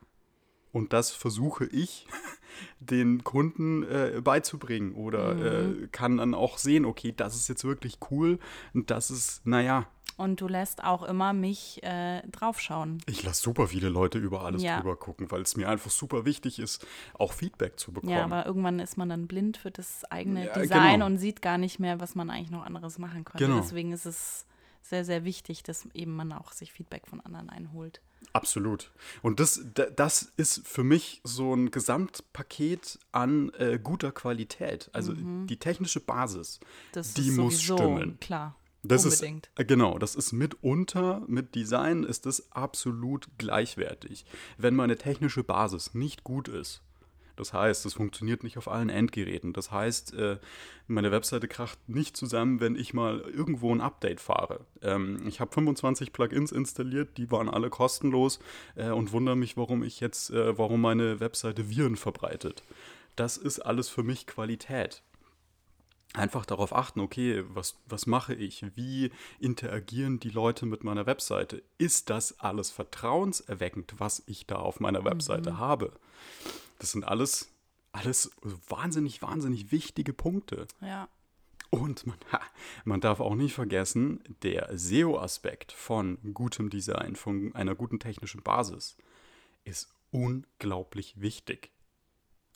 Und 0.72 0.92
das 0.92 1.10
versuche 1.10 1.64
ich 1.66 2.06
den 2.80 3.24
Kunden 3.24 3.82
äh, 3.84 4.20
beizubringen 4.22 4.94
oder 4.94 5.34
mhm. 5.34 5.84
äh, 5.84 5.86
kann 5.88 6.18
dann 6.18 6.34
auch 6.34 6.58
sehen, 6.58 6.84
okay, 6.84 7.12
das 7.16 7.34
ist 7.34 7.48
jetzt 7.48 7.64
wirklich 7.64 7.98
cool 8.10 8.38
und 8.74 8.90
das 8.90 9.10
ist, 9.10 9.46
naja, 9.46 9.88
und 10.18 10.40
du 10.40 10.48
lässt 10.48 10.82
auch 10.84 11.04
immer 11.04 11.32
mich 11.32 11.82
äh, 11.82 12.22
draufschauen. 12.28 12.98
Ich 13.06 13.22
lasse 13.22 13.40
super 13.40 13.68
viele 13.68 13.88
Leute 13.88 14.18
über 14.18 14.44
alles 14.44 14.62
ja. 14.62 14.78
drüber 14.80 14.96
gucken, 14.96 15.30
weil 15.30 15.42
es 15.42 15.56
mir 15.56 15.68
einfach 15.68 15.90
super 15.90 16.24
wichtig 16.24 16.58
ist, 16.58 16.86
auch 17.14 17.32
Feedback 17.32 17.78
zu 17.78 17.92
bekommen. 17.92 18.12
Ja, 18.12 18.24
aber 18.24 18.44
irgendwann 18.44 18.80
ist 18.80 18.98
man 18.98 19.08
dann 19.08 19.26
blind 19.26 19.56
für 19.56 19.70
das 19.70 20.04
eigene 20.10 20.46
ja, 20.46 20.52
Design 20.52 20.94
genau. 20.94 21.06
und 21.06 21.18
sieht 21.18 21.40
gar 21.40 21.56
nicht 21.56 21.78
mehr, 21.78 22.00
was 22.00 22.14
man 22.14 22.30
eigentlich 22.30 22.50
noch 22.50 22.66
anderes 22.66 22.98
machen 22.98 23.24
könnte. 23.24 23.46
Genau. 23.46 23.60
Deswegen 23.60 23.92
ist 23.92 24.06
es 24.06 24.44
sehr, 24.82 25.04
sehr 25.04 25.24
wichtig, 25.24 25.62
dass 25.62 25.86
eben 25.94 26.16
man 26.16 26.32
auch 26.32 26.52
sich 26.52 26.72
Feedback 26.72 27.06
von 27.06 27.20
anderen 27.20 27.48
einholt. 27.48 28.00
Absolut. 28.32 28.90
Und 29.22 29.38
das, 29.38 29.64
das 29.94 30.32
ist 30.36 30.66
für 30.66 30.82
mich 30.82 31.20
so 31.24 31.54
ein 31.54 31.70
Gesamtpaket 31.70 32.98
an 33.12 33.50
äh, 33.58 33.78
guter 33.80 34.12
Qualität. 34.12 34.90
Also 34.92 35.12
mhm. 35.12 35.46
die 35.46 35.58
technische 35.58 36.00
Basis, 36.00 36.58
das 36.92 37.14
die 37.14 37.30
muss 37.30 37.62
stimmen. 37.62 38.18
Klar. 38.20 38.56
Das 38.88 39.04
Unbedingt. 39.04 39.46
ist 39.54 39.60
äh, 39.60 39.64
genau, 39.64 39.98
das 39.98 40.14
ist 40.14 40.32
mitunter 40.32 41.22
mit 41.26 41.54
Design 41.54 42.04
ist 42.04 42.26
das 42.26 42.50
absolut 42.52 43.28
gleichwertig. 43.36 44.24
Wenn 44.56 44.74
meine 44.74 44.96
technische 44.96 45.44
Basis 45.44 45.94
nicht 45.94 46.24
gut 46.24 46.48
ist, 46.48 46.82
das 47.36 47.52
heißt, 47.52 47.86
es 47.86 47.94
funktioniert 47.94 48.42
nicht 48.42 48.58
auf 48.58 48.66
allen 48.66 48.88
Endgeräten. 48.88 49.52
Das 49.52 49.70
heißt, 49.70 50.14
äh, 50.14 50.38
meine 50.88 51.12
Webseite 51.12 51.46
kracht 51.46 51.78
nicht 51.86 52.16
zusammen, 52.16 52.60
wenn 52.60 52.74
ich 52.74 52.94
mal 52.94 53.20
irgendwo 53.20 53.72
ein 53.72 53.80
Update 53.80 54.20
fahre. 54.20 54.66
Ähm, 54.82 55.20
ich 55.28 55.38
habe 55.38 55.52
25 55.52 56.12
Plugins 56.12 56.50
installiert, 56.50 57.16
die 57.16 57.30
waren 57.30 57.48
alle 57.48 57.70
kostenlos 57.70 58.40
äh, 58.74 58.90
und 58.90 59.12
wundere 59.12 59.36
mich, 59.36 59.56
warum 59.56 59.84
ich 59.84 60.00
jetzt, 60.00 60.32
warum 60.32 60.80
meine 60.80 61.20
Webseite 61.20 61.68
Viren 61.70 61.96
verbreitet. 61.96 62.64
Das 63.14 63.36
ist 63.36 63.60
alles 63.60 63.88
für 63.88 64.02
mich 64.02 64.26
Qualität 64.26 65.02
einfach 66.18 66.46
darauf 66.46 66.74
achten, 66.74 67.00
okay, 67.00 67.44
was, 67.48 67.76
was 67.86 68.06
mache 68.06 68.34
ich? 68.34 68.64
Wie 68.74 69.10
interagieren 69.38 70.20
die 70.20 70.30
Leute 70.30 70.66
mit 70.66 70.84
meiner 70.84 71.06
Webseite? 71.06 71.62
Ist 71.78 72.10
das 72.10 72.40
alles 72.40 72.70
vertrauenserweckend, 72.70 73.94
was 73.98 74.22
ich 74.26 74.46
da 74.46 74.56
auf 74.56 74.80
meiner 74.80 75.04
Webseite 75.04 75.52
mhm. 75.52 75.58
habe? 75.58 75.92
Das 76.78 76.92
sind 76.92 77.04
alles, 77.04 77.50
alles 77.92 78.30
wahnsinnig, 78.68 79.22
wahnsinnig 79.22 79.72
wichtige 79.72 80.12
Punkte. 80.12 80.66
Ja. 80.80 81.08
Und 81.70 82.06
man, 82.06 82.16
man 82.84 83.00
darf 83.00 83.20
auch 83.20 83.34
nicht 83.34 83.54
vergessen, 83.54 84.20
der 84.42 84.70
SEO-Aspekt 84.76 85.72
von 85.72 86.18
gutem 86.34 86.70
Design, 86.70 87.16
von 87.16 87.54
einer 87.54 87.74
guten 87.74 87.98
technischen 87.98 88.42
Basis, 88.42 88.96
ist 89.64 89.88
unglaublich 90.10 91.20
wichtig. 91.20 91.70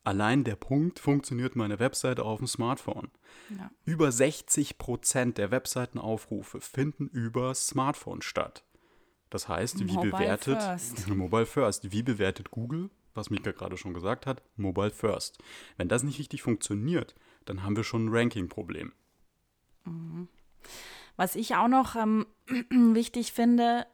Allein 0.05 0.43
der 0.43 0.57
Punkt, 0.57 0.99
funktioniert 0.99 1.55
meine 1.55 1.79
Webseite 1.79 2.25
auf 2.25 2.39
dem 2.39 2.49
Smartphone. 2.49 3.11
Ja. 3.51 3.71
Über 3.85 4.11
60 4.11 4.79
Prozent 4.79 5.39
der 5.39 5.51
Webseitenaufrufe 5.51 6.61
finden 6.61 7.09
über 7.09 7.55
Smartphone 7.55 8.21
statt. 8.21 8.65
Das 9.31 9.49
heißt, 9.49 9.79
wie 9.79 9.93
Mobile 9.93 10.13
bewertet 10.13 10.63
First. 10.63 11.09
Mobile 11.15 11.47
First, 11.47 11.93
wie 11.93 12.03
bewertet 12.03 12.51
Google, 12.51 12.91
was 13.15 13.31
Mika 13.31 13.53
gerade 13.53 13.77
schon 13.77 13.95
gesagt 13.95 14.27
hat, 14.27 14.43
Mobile 14.57 14.91
First. 14.91 15.39
Wenn 15.77 15.89
das 15.89 16.03
nicht 16.03 16.19
richtig 16.19 16.43
funktioniert, 16.43 17.15
dann 17.45 17.63
haben 17.63 17.77
wir 17.77 17.85
schon 17.85 18.07
ein 18.07 18.15
Ranking-Problem. 18.15 18.93
Mhm. 19.85 20.29
Was 21.17 21.37
ich 21.37 21.55
auch 21.55 21.69
noch 21.69 21.95
ähm, 21.95 22.27
wichtig 22.71 23.33
finde, 23.33 23.87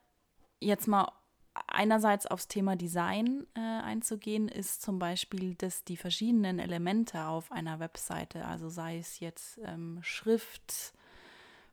jetzt 0.61 0.89
mal 0.89 1.13
einerseits 1.67 2.27
aufs 2.27 2.49
Thema 2.49 2.77
Design 2.77 3.47
äh, 3.55 3.61
einzugehen, 3.61 4.49
ist 4.49 4.83
zum 4.83 4.99
Beispiel, 4.99 5.55
dass 5.55 5.85
die 5.85 5.97
verschiedenen 5.97 6.59
Elemente 6.59 7.25
auf 7.25 7.51
einer 7.53 7.81
Webseite, 7.81 8.45
also 8.45 8.69
sei 8.69 8.99
es 8.99 9.21
jetzt 9.21 9.59
ähm, 9.65 9.99
Schrift, 10.03 10.95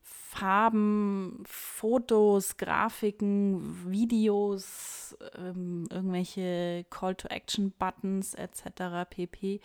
Farben, 0.02 1.44
Fotos, 1.48 2.58
Grafiken, 2.58 3.90
Videos, 3.90 5.18
ähm, 5.36 5.88
irgendwelche 5.90 6.86
Call-to-Action-Buttons 6.90 8.34
etc. 8.34 9.10
pp, 9.10 9.62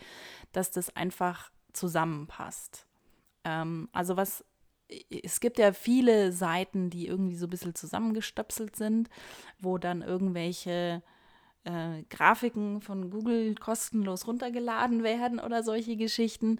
dass 0.53 0.71
das 0.71 0.95
einfach 0.95 1.51
zusammenpasst. 1.73 2.87
Ähm, 3.43 3.89
also 3.91 4.15
was 4.17 4.45
es 5.09 5.39
gibt 5.39 5.57
ja 5.57 5.73
viele 5.73 6.31
Seiten, 6.31 6.89
die 6.89 7.07
irgendwie 7.07 7.35
so 7.35 7.47
ein 7.47 7.49
bisschen 7.49 7.75
zusammengestöpselt 7.75 8.75
sind, 8.75 9.09
wo 9.59 9.77
dann 9.77 10.01
irgendwelche 10.01 11.01
äh, 11.63 12.03
Grafiken 12.09 12.81
von 12.81 13.09
Google 13.09 13.55
kostenlos 13.55 14.27
runtergeladen 14.27 15.03
werden 15.03 15.39
oder 15.39 15.63
solche 15.63 15.95
Geschichten 15.95 16.59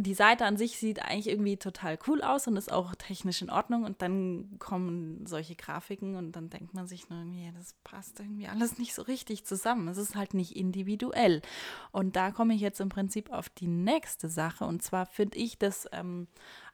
die 0.00 0.14
Seite 0.14 0.44
an 0.44 0.56
sich 0.56 0.78
sieht 0.78 1.02
eigentlich 1.02 1.28
irgendwie 1.28 1.56
total 1.56 1.98
cool 2.06 2.22
aus 2.22 2.46
und 2.46 2.56
ist 2.56 2.70
auch 2.70 2.94
technisch 2.94 3.42
in 3.42 3.50
Ordnung. 3.50 3.82
Und 3.82 4.00
dann 4.00 4.56
kommen 4.60 5.26
solche 5.26 5.56
Grafiken 5.56 6.14
und 6.14 6.32
dann 6.32 6.50
denkt 6.50 6.72
man 6.72 6.86
sich 6.86 7.10
nur 7.10 7.18
irgendwie, 7.18 7.50
das 7.52 7.74
passt 7.82 8.20
irgendwie 8.20 8.46
alles 8.46 8.78
nicht 8.78 8.94
so 8.94 9.02
richtig 9.02 9.44
zusammen. 9.44 9.88
Es 9.88 9.98
ist 9.98 10.14
halt 10.14 10.34
nicht 10.34 10.54
individuell. 10.54 11.42
Und 11.90 12.14
da 12.14 12.30
komme 12.30 12.54
ich 12.54 12.60
jetzt 12.60 12.80
im 12.80 12.90
Prinzip 12.90 13.32
auf 13.32 13.48
die 13.48 13.66
nächste 13.66 14.28
Sache. 14.28 14.64
Und 14.64 14.84
zwar 14.84 15.04
finde 15.04 15.36
ich, 15.36 15.58
dass 15.58 15.88
ähm, 15.90 16.28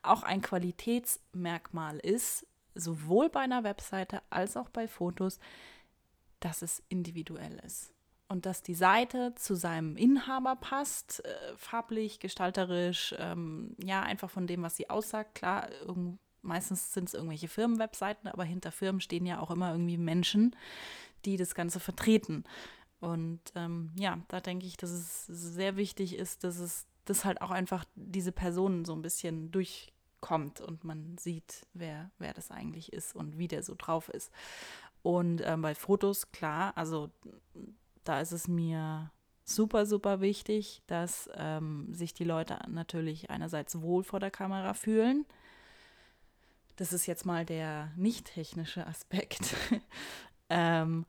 auch 0.07 0.23
ein 0.23 0.43
Qualitätsmerkmal 0.43 1.99
ist, 1.99 2.47
sowohl 2.75 3.29
bei 3.29 3.41
einer 3.41 3.65
Webseite 3.65 4.23
als 4.31 4.57
auch 4.57 4.69
bei 4.69 4.89
Fotos, 4.89 5.39
dass 6.41 6.63
es 6.63 6.83
individuell 6.89 7.61
ist 7.65 7.95
und 8.29 8.47
dass 8.47 8.63
die 8.63 8.75
Seite 8.75 9.35
zu 9.37 9.55
seinem 9.55 9.97
Inhaber 9.97 10.57
passt, 10.57 11.25
äh, 11.25 11.57
farblich, 11.57 12.21
gestalterisch, 12.21 13.15
ähm, 13.19 13.77
ja, 13.83 14.03
einfach 14.03 14.31
von 14.31 14.47
dem, 14.47 14.63
was 14.63 14.77
sie 14.77 14.91
aussagt. 14.91 15.37
Klar, 15.37 15.69
meistens 16.43 16.93
sind 16.93 17.09
es 17.09 17.15
irgendwelche 17.15 17.49
Firmenwebseiten, 17.49 18.29
aber 18.29 18.45
hinter 18.45 18.73
Firmen 18.73 19.01
stehen 19.01 19.27
ja 19.27 19.41
auch 19.41 19.51
immer 19.51 19.73
irgendwie 19.73 19.99
Menschen, 19.99 20.57
die 21.25 21.37
das 21.37 21.55
Ganze 21.55 21.81
vertreten. 21.81 22.45
Und 23.01 23.41
ähm, 23.55 23.93
ja, 23.99 24.19
da 24.29 24.41
denke 24.41 24.67
ich, 24.67 24.77
dass 24.77 24.91
es 24.91 25.27
sehr 25.27 25.77
wichtig 25.77 26.17
ist, 26.17 26.45
dass 26.45 26.59
es 26.59 26.87
dass 27.05 27.25
halt 27.27 27.43
auch 27.43 27.51
einfach 27.51 27.85
diese 27.95 28.33
Personen 28.33 28.85
so 28.85 28.95
ein 28.95 29.03
bisschen 29.03 29.51
durchkommt 30.25 30.61
und 30.61 30.85
man 30.85 31.17
sieht, 31.19 31.67
wer, 31.75 32.11
wer 32.19 32.33
das 32.33 32.51
eigentlich 32.51 32.93
ist 32.93 33.15
und 33.15 33.39
wie 33.39 33.49
der 33.49 33.63
so 33.63 33.75
drauf 33.77 34.09
ist. 34.09 34.31
Und 35.03 35.43
ähm, 35.45 35.63
bei 35.63 35.75
Fotos, 35.75 36.33
klar, 36.33 36.73
also 36.77 37.11
da 38.05 38.21
ist 38.21 38.33
es 38.33 38.49
mir 38.49 39.11
super, 39.45 39.85
super 39.85 40.21
wichtig, 40.21 40.83
dass 40.87 41.29
ähm, 41.35 41.93
sich 41.93 42.15
die 42.15 42.25
Leute 42.25 42.59
natürlich 42.69 43.31
einerseits 43.31 43.81
wohl 43.83 44.03
vor 44.03 44.21
der 44.21 44.31
Kamera 44.31 44.73
fühlen. 44.73 45.27
Das 46.77 46.93
ist 46.93 47.07
jetzt 47.07 47.27
mal 47.27 47.45
der 47.45 47.93
nicht 47.97 48.27
technische 48.27 48.87
Aspekt. 48.87 49.55
ähm, 50.49 51.05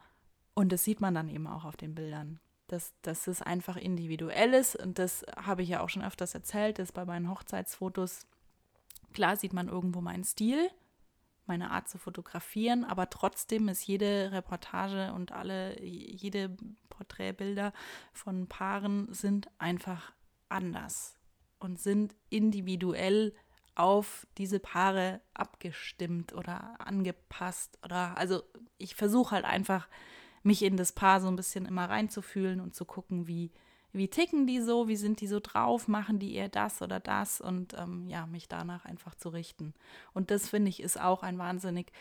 und 0.54 0.72
das 0.72 0.84
sieht 0.84 1.00
man 1.00 1.16
dann 1.16 1.30
eben 1.30 1.48
auch 1.48 1.64
auf 1.64 1.78
den 1.78 1.96
Bildern. 1.96 2.40
Dass, 2.68 2.96
dass 3.04 3.28
es 3.28 3.44
einfach 3.44 3.78
individuell 3.78 4.56
ist. 4.56 4.76
Und 4.76 4.98
das 4.98 5.24
habe 5.38 5.62
ich 5.62 5.70
ja 5.70 5.82
auch 5.82 5.90
schon 5.90 6.04
öfters 6.04 6.34
erzählt, 6.34 6.80
dass 6.80 6.92
bei 6.92 7.06
meinen 7.06 7.30
Hochzeitsfotos, 7.30 8.26
klar 9.16 9.36
sieht 9.36 9.54
man 9.54 9.68
irgendwo 9.68 10.02
meinen 10.02 10.24
Stil 10.24 10.70
meine 11.48 11.72
Art 11.72 11.88
zu 11.88 11.98
fotografieren, 11.98 12.84
aber 12.84 13.10
trotzdem 13.10 13.68
ist 13.68 13.86
jede 13.86 14.32
Reportage 14.32 15.14
und 15.14 15.32
alle, 15.32 15.80
jede 15.82 16.56
Porträtbilder 16.90 17.74
von 18.14 18.48
Paaren 18.48 19.14
sind 19.14 19.50
einfach 19.58 20.14
anders 20.50 21.18
und 21.60 21.80
sind 21.80 22.16
individuell 22.30 23.34
auf 23.76 24.26
diese 24.38 24.60
Paare 24.60 25.22
abgestimmt 25.34 26.34
oder 26.34 26.80
angepasst 26.80 27.78
oder 27.84 28.18
also 28.18 28.42
ich 28.78 28.96
versuche 28.96 29.36
halt 29.36 29.46
einfach 29.46 29.88
mich 30.44 30.64
in 30.64 30.78
das 30.78 30.94
Paar 30.94 31.20
so 31.20 31.28
ein 31.28 31.36
bisschen 31.36 31.66
immer 31.66 31.90
reinzufühlen 31.90 32.62
und 32.62 32.74
zu 32.74 32.86
gucken, 32.86 33.28
wie 33.28 33.52
wie 33.96 34.08
ticken 34.08 34.48
die 34.48 34.62
so, 34.62 34.88
wie 34.88 34.96
sind 34.96 35.22
die 35.22 35.28
so 35.28 35.40
drauf, 35.40 35.88
machen 35.88 36.20
die 36.20 36.36
eher 36.36 36.50
das 36.50 36.82
oder 36.82 37.00
das 37.00 37.42
und 37.42 37.74
ähm, 37.74 38.08
ja, 38.08 38.26
mich 38.26 38.48
danach 38.48 38.86
einfach 38.86 39.16
zu 39.16 39.30
richten. 39.30 39.74
Und 40.14 40.32
das 40.32 40.50
finde 40.50 40.70
ich 40.70 40.82
ist 40.82 41.00
auch 41.00 41.24
ein 41.24 41.38
wahnsinnig 41.38 41.92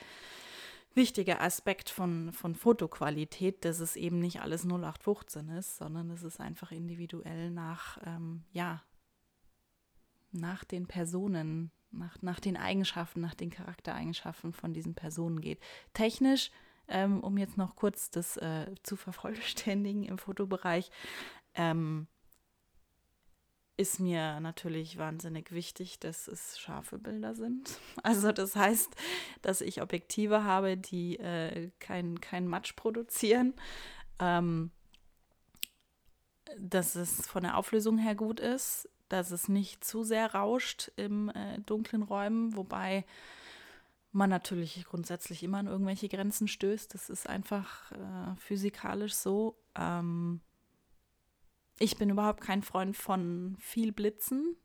wichtiger 0.95 1.41
Aspekt 1.41 1.91
von, 1.91 2.33
von 2.33 2.55
Fotoqualität, 2.55 3.65
dass 3.65 3.81
es 3.81 3.97
eben 3.97 4.21
nicht 4.21 4.41
alles 4.41 4.65
0815 4.65 5.49
ist, 5.51 5.77
sondern 5.77 6.11
es 6.11 6.23
ist 6.23 6.41
einfach 6.41 6.71
individuell 6.71 7.51
nach, 7.51 7.99
ähm, 8.07 8.45
ja, 8.53 8.83
nach 10.31 10.65
den 10.65 10.87
Personen, 10.87 11.71
nach, 11.91 12.21
nach 12.23 12.41
den 12.41 12.57
Eigenschaften, 12.57 13.21
nach 13.21 13.35
den 13.35 13.51
Charaktereigenschaften 13.51 14.53
von 14.53 14.73
diesen 14.73 14.95
Personen 14.95 15.41
geht. 15.41 15.61
Technisch 15.93 16.51
ähm, 16.89 17.21
um 17.21 17.39
jetzt 17.39 17.57
noch 17.57 17.77
kurz 17.77 18.11
das 18.11 18.37
äh, 18.37 18.67
zu 18.83 18.97
vervollständigen 18.97 20.05
im 20.05 20.19
Fotobereich, 20.19 20.91
ähm, 21.55 22.07
ist 23.77 23.99
mir 23.99 24.39
natürlich 24.41 24.99
wahnsinnig 24.99 25.51
wichtig, 25.51 25.99
dass 25.99 26.29
es 26.29 26.59
scharfe 26.59 26.99
Bilder 26.99 27.35
sind. 27.35 27.79
Also 28.03 28.33
das 28.33 28.55
heißt, 28.55 28.95
dass 29.43 29.61
ich 29.61 29.83
Objektive 29.83 30.45
habe, 30.45 30.77
die 30.77 31.19
äh, 31.19 31.71
kein, 31.81 32.21
kein 32.21 32.47
Matsch 32.47 32.75
produzieren. 32.77 33.55
Ähm, 34.21 34.71
dass 36.59 36.95
es 36.95 37.27
von 37.27 37.43
der 37.43 37.57
Auflösung 37.57 37.99
her 37.99 38.15
gut 38.15 38.39
ist, 38.39 38.89
dass 39.09 39.33
es 39.33 39.49
nicht 39.49 39.85
zu 39.85 40.05
sehr 40.05 40.35
rauscht 40.35 40.93
im 40.97 41.31
äh, 41.31 41.59
dunklen 41.61 42.03
Räumen, 42.03 42.57
wobei 42.57 43.05
man 44.13 44.31
natürlich 44.31 44.85
grundsätzlich 44.85 45.43
immer 45.43 45.59
an 45.59 45.67
irgendwelche 45.67 46.09
Grenzen 46.09 46.47
stößt. 46.47 46.95
Das 46.95 47.11
ist 47.11 47.29
einfach 47.29 47.91
äh, 47.93 48.37
physikalisch 48.37 49.15
so. 49.15 49.57
Ähm, 49.75 50.41
ich 51.79 51.97
bin 51.97 52.11
überhaupt 52.11 52.41
kein 52.41 52.63
Freund 52.63 52.97
von 52.97 53.57
viel 53.59 53.93
Blitzen. 53.93 54.57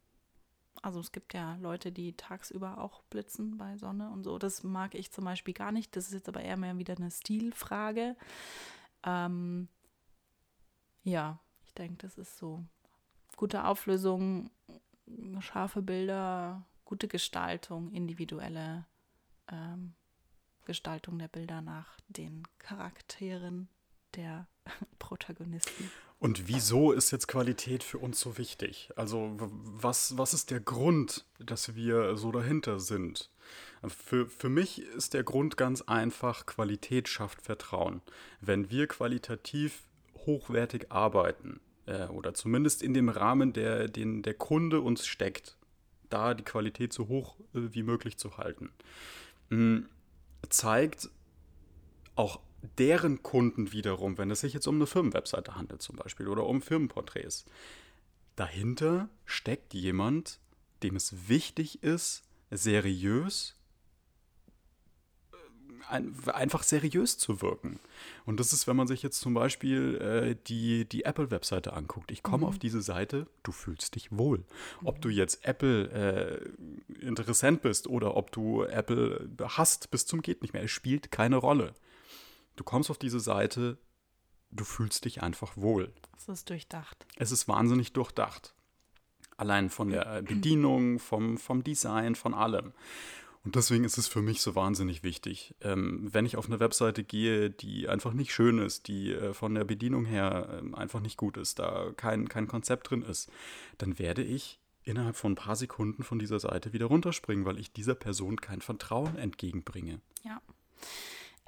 Also 0.81 0.99
es 0.99 1.11
gibt 1.11 1.33
ja 1.33 1.55
Leute, 1.55 1.91
die 1.91 2.15
tagsüber 2.15 2.77
auch 2.77 3.01
blitzen 3.03 3.57
bei 3.57 3.77
Sonne 3.77 4.09
und 4.11 4.23
so. 4.23 4.37
Das 4.37 4.63
mag 4.63 4.95
ich 4.95 5.11
zum 5.11 5.25
Beispiel 5.25 5.53
gar 5.53 5.71
nicht. 5.71 5.95
Das 5.95 6.07
ist 6.07 6.13
jetzt 6.13 6.29
aber 6.29 6.41
eher 6.41 6.57
mehr 6.57 6.77
wieder 6.77 6.95
eine 6.95 7.11
Stilfrage. 7.11 8.15
Ähm, 9.03 9.67
ja, 11.03 11.39
ich 11.65 11.73
denke, 11.73 11.97
das 11.97 12.17
ist 12.17 12.37
so. 12.37 12.63
Gute 13.35 13.65
Auflösung, 13.65 14.49
scharfe 15.39 15.81
Bilder, 15.81 16.65
gute 16.85 17.07
Gestaltung, 17.07 17.91
individuelle 17.91 18.85
ähm, 19.47 19.95
Gestaltung 20.65 21.17
der 21.17 21.29
Bilder 21.29 21.61
nach 21.61 21.97
den 22.07 22.43
Charakteren 22.57 23.69
der 24.15 24.47
Protagonisten. 24.99 25.91
Und 26.19 26.47
wieso 26.49 26.91
ist 26.91 27.11
jetzt 27.11 27.27
Qualität 27.27 27.81
für 27.81 27.97
uns 27.97 28.19
so 28.19 28.38
wichtig? 28.38 28.89
Also 28.95 29.35
was, 29.38 30.17
was 30.17 30.33
ist 30.33 30.51
der 30.51 30.59
Grund, 30.59 31.25
dass 31.39 31.75
wir 31.75 32.17
so 32.17 32.31
dahinter 32.31 32.79
sind? 32.79 33.29
Für, 33.88 34.27
für 34.27 34.49
mich 34.49 34.81
ist 34.81 35.13
der 35.13 35.23
Grund 35.23 35.55
ganz 35.55 35.81
einfach, 35.81 36.45
Qualität 36.45 37.07
schafft 37.07 37.41
Vertrauen. 37.41 38.01
Wenn 38.41 38.69
wir 38.69 38.88
qualitativ 38.88 39.83
hochwertig 40.25 40.91
arbeiten, 40.91 41.61
äh, 41.89 42.07
oder 42.07 42.33
zumindest 42.33 42.83
in 42.83 42.93
dem 42.93 43.09
Rahmen, 43.09 43.53
der 43.53 43.88
den 43.88 44.21
der 44.21 44.35
Kunde 44.35 44.81
uns 44.81 45.07
steckt, 45.07 45.57
da 46.09 46.33
die 46.33 46.43
Qualität 46.43 46.93
so 46.93 47.07
hoch 47.07 47.35
äh, 47.53 47.73
wie 47.73 47.83
möglich 47.83 48.17
zu 48.17 48.38
halten, 48.38 48.71
mh, 49.49 49.83
zeigt 50.49 51.09
auch 52.15 52.39
deren 52.77 53.23
Kunden 53.23 53.71
wiederum, 53.71 54.17
wenn 54.17 54.31
es 54.31 54.41
sich 54.41 54.53
jetzt 54.53 54.67
um 54.67 54.75
eine 54.75 54.87
Firmenwebseite 54.87 55.55
handelt 55.55 55.81
zum 55.81 55.95
Beispiel 55.95 56.27
oder 56.27 56.45
um 56.45 56.61
Firmenporträts, 56.61 57.45
dahinter 58.35 59.07
steckt 59.25 59.73
jemand, 59.73 60.39
dem 60.83 60.95
es 60.95 61.27
wichtig 61.27 61.83
ist, 61.83 62.23
seriös, 62.51 63.55
äh, 65.89 66.01
einfach 66.31 66.63
seriös 66.63 67.17
zu 67.17 67.41
wirken. 67.41 67.79
Und 68.25 68.39
das 68.39 68.53
ist, 68.53 68.65
wenn 68.67 68.77
man 68.77 68.87
sich 68.87 69.03
jetzt 69.03 69.19
zum 69.19 69.33
Beispiel 69.33 69.97
äh, 69.97 70.37
die, 70.47 70.87
die 70.87 71.03
Apple-Webseite 71.03 71.73
anguckt. 71.73 72.11
Ich 72.11 72.23
komme 72.23 72.43
mhm. 72.43 72.49
auf 72.49 72.59
diese 72.59 72.81
Seite, 72.81 73.27
du 73.43 73.51
fühlst 73.51 73.95
dich 73.95 74.17
wohl. 74.17 74.45
Ob 74.83 75.01
du 75.01 75.09
jetzt 75.09 75.45
Apple-Interessent 75.45 77.59
äh, 77.59 77.61
bist 77.61 77.87
oder 77.87 78.15
ob 78.15 78.31
du 78.31 78.63
Apple 78.63 79.29
hast 79.43 79.91
bis 79.91 80.05
zum 80.05 80.21
geht 80.21 80.41
nicht 80.41 80.53
mehr, 80.53 80.63
es 80.63 80.71
spielt 80.71 81.11
keine 81.11 81.35
Rolle. 81.37 81.73
Du 82.59 82.65
kommst 82.65 82.91
auf 82.91 82.97
diese 82.97 83.21
Seite, 83.21 83.77
du 84.51 84.65
fühlst 84.65 85.05
dich 85.05 85.23
einfach 85.23 85.55
wohl. 85.55 85.93
Es 86.17 86.27
ist 86.27 86.49
durchdacht. 86.49 87.05
Es 87.15 87.31
ist 87.31 87.47
wahnsinnig 87.47 87.93
durchdacht. 87.93 88.53
Allein 89.37 89.69
von 89.69 89.91
der 89.91 90.21
Bedienung, 90.23 90.99
vom, 90.99 91.37
vom 91.37 91.63
Design, 91.63 92.15
von 92.15 92.33
allem. 92.33 92.73
Und 93.45 93.55
deswegen 93.55 93.85
ist 93.85 93.97
es 93.97 94.09
für 94.09 94.21
mich 94.21 94.41
so 94.41 94.55
wahnsinnig 94.55 95.03
wichtig. 95.03 95.55
Ähm, 95.61 96.09
wenn 96.13 96.25
ich 96.25 96.35
auf 96.35 96.47
eine 96.47 96.59
Webseite 96.59 97.05
gehe, 97.05 97.49
die 97.49 97.87
einfach 97.87 98.11
nicht 98.11 98.33
schön 98.33 98.57
ist, 98.57 98.89
die 98.89 99.13
äh, 99.13 99.33
von 99.33 99.55
der 99.55 99.63
Bedienung 99.63 100.03
her 100.03 100.61
äh, 100.61 100.75
einfach 100.75 100.99
nicht 100.99 101.15
gut 101.15 101.37
ist, 101.37 101.59
da 101.59 101.93
kein, 101.95 102.27
kein 102.27 102.49
Konzept 102.49 102.89
drin 102.89 103.03
ist, 103.03 103.31
dann 103.77 103.99
werde 103.99 104.21
ich 104.21 104.59
innerhalb 104.83 105.15
von 105.15 105.31
ein 105.31 105.36
paar 105.36 105.55
Sekunden 105.55 106.03
von 106.03 106.19
dieser 106.19 106.41
Seite 106.41 106.73
wieder 106.73 106.88
runterspringen, 106.88 107.45
weil 107.45 107.57
ich 107.57 107.71
dieser 107.71 107.95
Person 107.95 108.41
kein 108.41 108.60
Vertrauen 108.60 109.15
entgegenbringe. 109.15 110.01
Ja. 110.25 110.41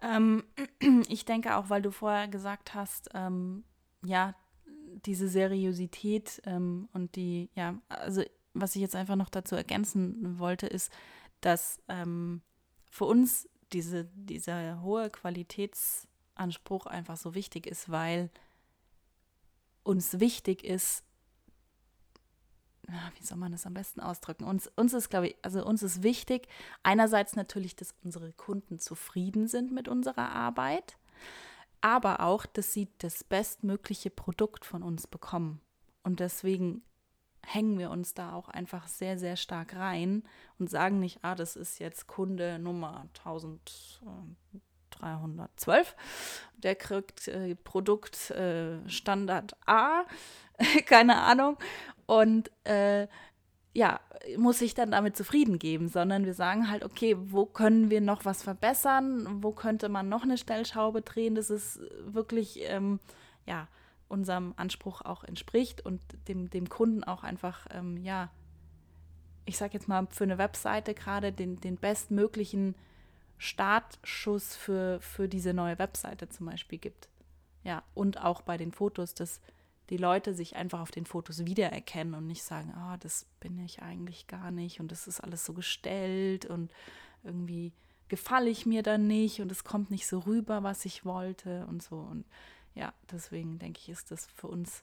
Ähm, 0.01 0.43
ich 1.07 1.25
denke 1.25 1.55
auch, 1.55 1.69
weil 1.69 1.81
du 1.81 1.91
vorher 1.91 2.27
gesagt 2.27 2.73
hast, 2.73 3.09
ähm, 3.13 3.63
ja, 4.03 4.35
diese 5.05 5.27
Seriosität 5.27 6.41
ähm, 6.45 6.89
und 6.93 7.15
die, 7.15 7.49
ja, 7.55 7.75
also 7.89 8.23
was 8.53 8.75
ich 8.75 8.81
jetzt 8.81 8.95
einfach 8.95 9.15
noch 9.15 9.29
dazu 9.29 9.55
ergänzen 9.55 10.37
wollte, 10.39 10.67
ist, 10.67 10.91
dass 11.39 11.79
ähm, 11.87 12.41
für 12.89 13.05
uns 13.05 13.47
diese, 13.71 14.05
dieser 14.13 14.81
hohe 14.81 15.09
Qualitätsanspruch 15.09 16.85
einfach 16.85 17.15
so 17.17 17.33
wichtig 17.33 17.65
ist, 17.67 17.89
weil 17.89 18.29
uns 19.83 20.19
wichtig 20.19 20.63
ist, 20.63 21.03
wie 23.17 23.23
soll 23.23 23.37
man 23.37 23.51
das 23.51 23.65
am 23.65 23.73
besten 23.73 23.99
ausdrücken? 23.99 24.43
Uns, 24.43 24.67
uns 24.75 24.93
ist, 24.93 25.09
glaube 25.09 25.29
ich, 25.29 25.35
also 25.41 25.65
uns 25.65 25.83
ist 25.83 26.03
wichtig, 26.03 26.47
einerseits 26.83 27.35
natürlich, 27.35 27.75
dass 27.75 27.93
unsere 28.03 28.31
Kunden 28.33 28.79
zufrieden 28.79 29.47
sind 29.47 29.71
mit 29.71 29.87
unserer 29.87 30.31
Arbeit, 30.31 30.97
aber 31.81 32.21
auch, 32.21 32.45
dass 32.45 32.73
sie 32.73 32.87
das 32.99 33.23
bestmögliche 33.23 34.09
Produkt 34.09 34.65
von 34.65 34.83
uns 34.83 35.07
bekommen. 35.07 35.61
Und 36.03 36.19
deswegen 36.19 36.83
hängen 37.45 37.79
wir 37.79 37.89
uns 37.89 38.13
da 38.13 38.33
auch 38.33 38.49
einfach 38.49 38.87
sehr, 38.87 39.17
sehr 39.17 39.35
stark 39.35 39.75
rein 39.75 40.21
und 40.59 40.69
sagen 40.69 40.99
nicht, 40.99 41.23
ah, 41.23 41.33
das 41.35 41.55
ist 41.55 41.79
jetzt 41.79 42.05
Kunde 42.07 42.59
Nummer 42.59 43.07
1312, 43.25 45.95
der 46.57 46.75
kriegt 46.75 47.27
äh, 47.27 47.55
Produkt 47.55 48.29
äh, 48.31 48.87
Standard 48.87 49.55
A, 49.65 50.03
keine 50.85 51.17
Ahnung, 51.17 51.57
und 52.11 52.51
äh, 52.65 53.07
ja, 53.71 54.01
muss 54.35 54.59
sich 54.59 54.73
dann 54.73 54.91
damit 54.91 55.15
zufrieden 55.15 55.59
geben, 55.59 55.87
sondern 55.87 56.25
wir 56.25 56.33
sagen 56.33 56.69
halt, 56.69 56.83
okay, 56.83 57.15
wo 57.17 57.45
können 57.45 57.89
wir 57.89 58.01
noch 58.01 58.25
was 58.25 58.43
verbessern? 58.43 59.41
Wo 59.41 59.53
könnte 59.53 59.87
man 59.87 60.09
noch 60.09 60.23
eine 60.23 60.37
Stellschraube 60.37 61.03
drehen, 61.03 61.35
dass 61.35 61.49
es 61.49 61.79
wirklich, 62.03 62.59
ähm, 62.63 62.99
ja, 63.45 63.69
unserem 64.09 64.53
Anspruch 64.57 65.03
auch 65.03 65.23
entspricht 65.23 65.85
und 65.85 66.01
dem, 66.27 66.49
dem 66.49 66.67
Kunden 66.67 67.05
auch 67.05 67.23
einfach, 67.23 67.65
ähm, 67.71 67.95
ja, 68.03 68.29
ich 69.45 69.57
sag 69.57 69.73
jetzt 69.73 69.87
mal, 69.87 70.05
für 70.09 70.25
eine 70.25 70.37
Webseite 70.37 70.93
gerade 70.93 71.31
den, 71.31 71.61
den 71.61 71.77
bestmöglichen 71.77 72.75
Startschuss 73.37 74.57
für, 74.57 74.99
für 74.99 75.29
diese 75.29 75.53
neue 75.53 75.79
Webseite 75.79 76.27
zum 76.27 76.47
Beispiel 76.47 76.77
gibt. 76.77 77.07
Ja, 77.63 77.83
und 77.93 78.21
auch 78.21 78.41
bei 78.41 78.57
den 78.57 78.73
Fotos, 78.73 79.13
dass 79.13 79.39
die 79.91 79.97
Leute 79.97 80.33
sich 80.33 80.55
einfach 80.55 80.79
auf 80.79 80.89
den 80.89 81.05
Fotos 81.05 81.45
wiedererkennen 81.45 82.15
und 82.15 82.25
nicht 82.25 82.43
sagen, 82.43 82.73
oh, 82.75 82.95
das 83.01 83.25
bin 83.41 83.59
ich 83.59 83.81
eigentlich 83.81 84.25
gar 84.25 84.49
nicht 84.49 84.79
und 84.79 84.89
das 84.89 85.05
ist 85.05 85.19
alles 85.19 85.45
so 85.45 85.53
gestellt 85.53 86.45
und 86.45 86.71
irgendwie 87.23 87.73
gefalle 88.07 88.49
ich 88.49 88.65
mir 88.65 88.83
dann 88.83 89.05
nicht 89.05 89.41
und 89.41 89.51
es 89.51 89.65
kommt 89.65 89.91
nicht 89.91 90.07
so 90.07 90.19
rüber, 90.19 90.63
was 90.63 90.85
ich 90.85 91.03
wollte 91.03 91.65
und 91.67 91.83
so. 91.83 91.97
Und 91.97 92.25
ja, 92.73 92.93
deswegen 93.11 93.59
denke 93.59 93.79
ich, 93.79 93.89
ist 93.89 94.11
das 94.11 94.27
für 94.27 94.47
uns 94.47 94.81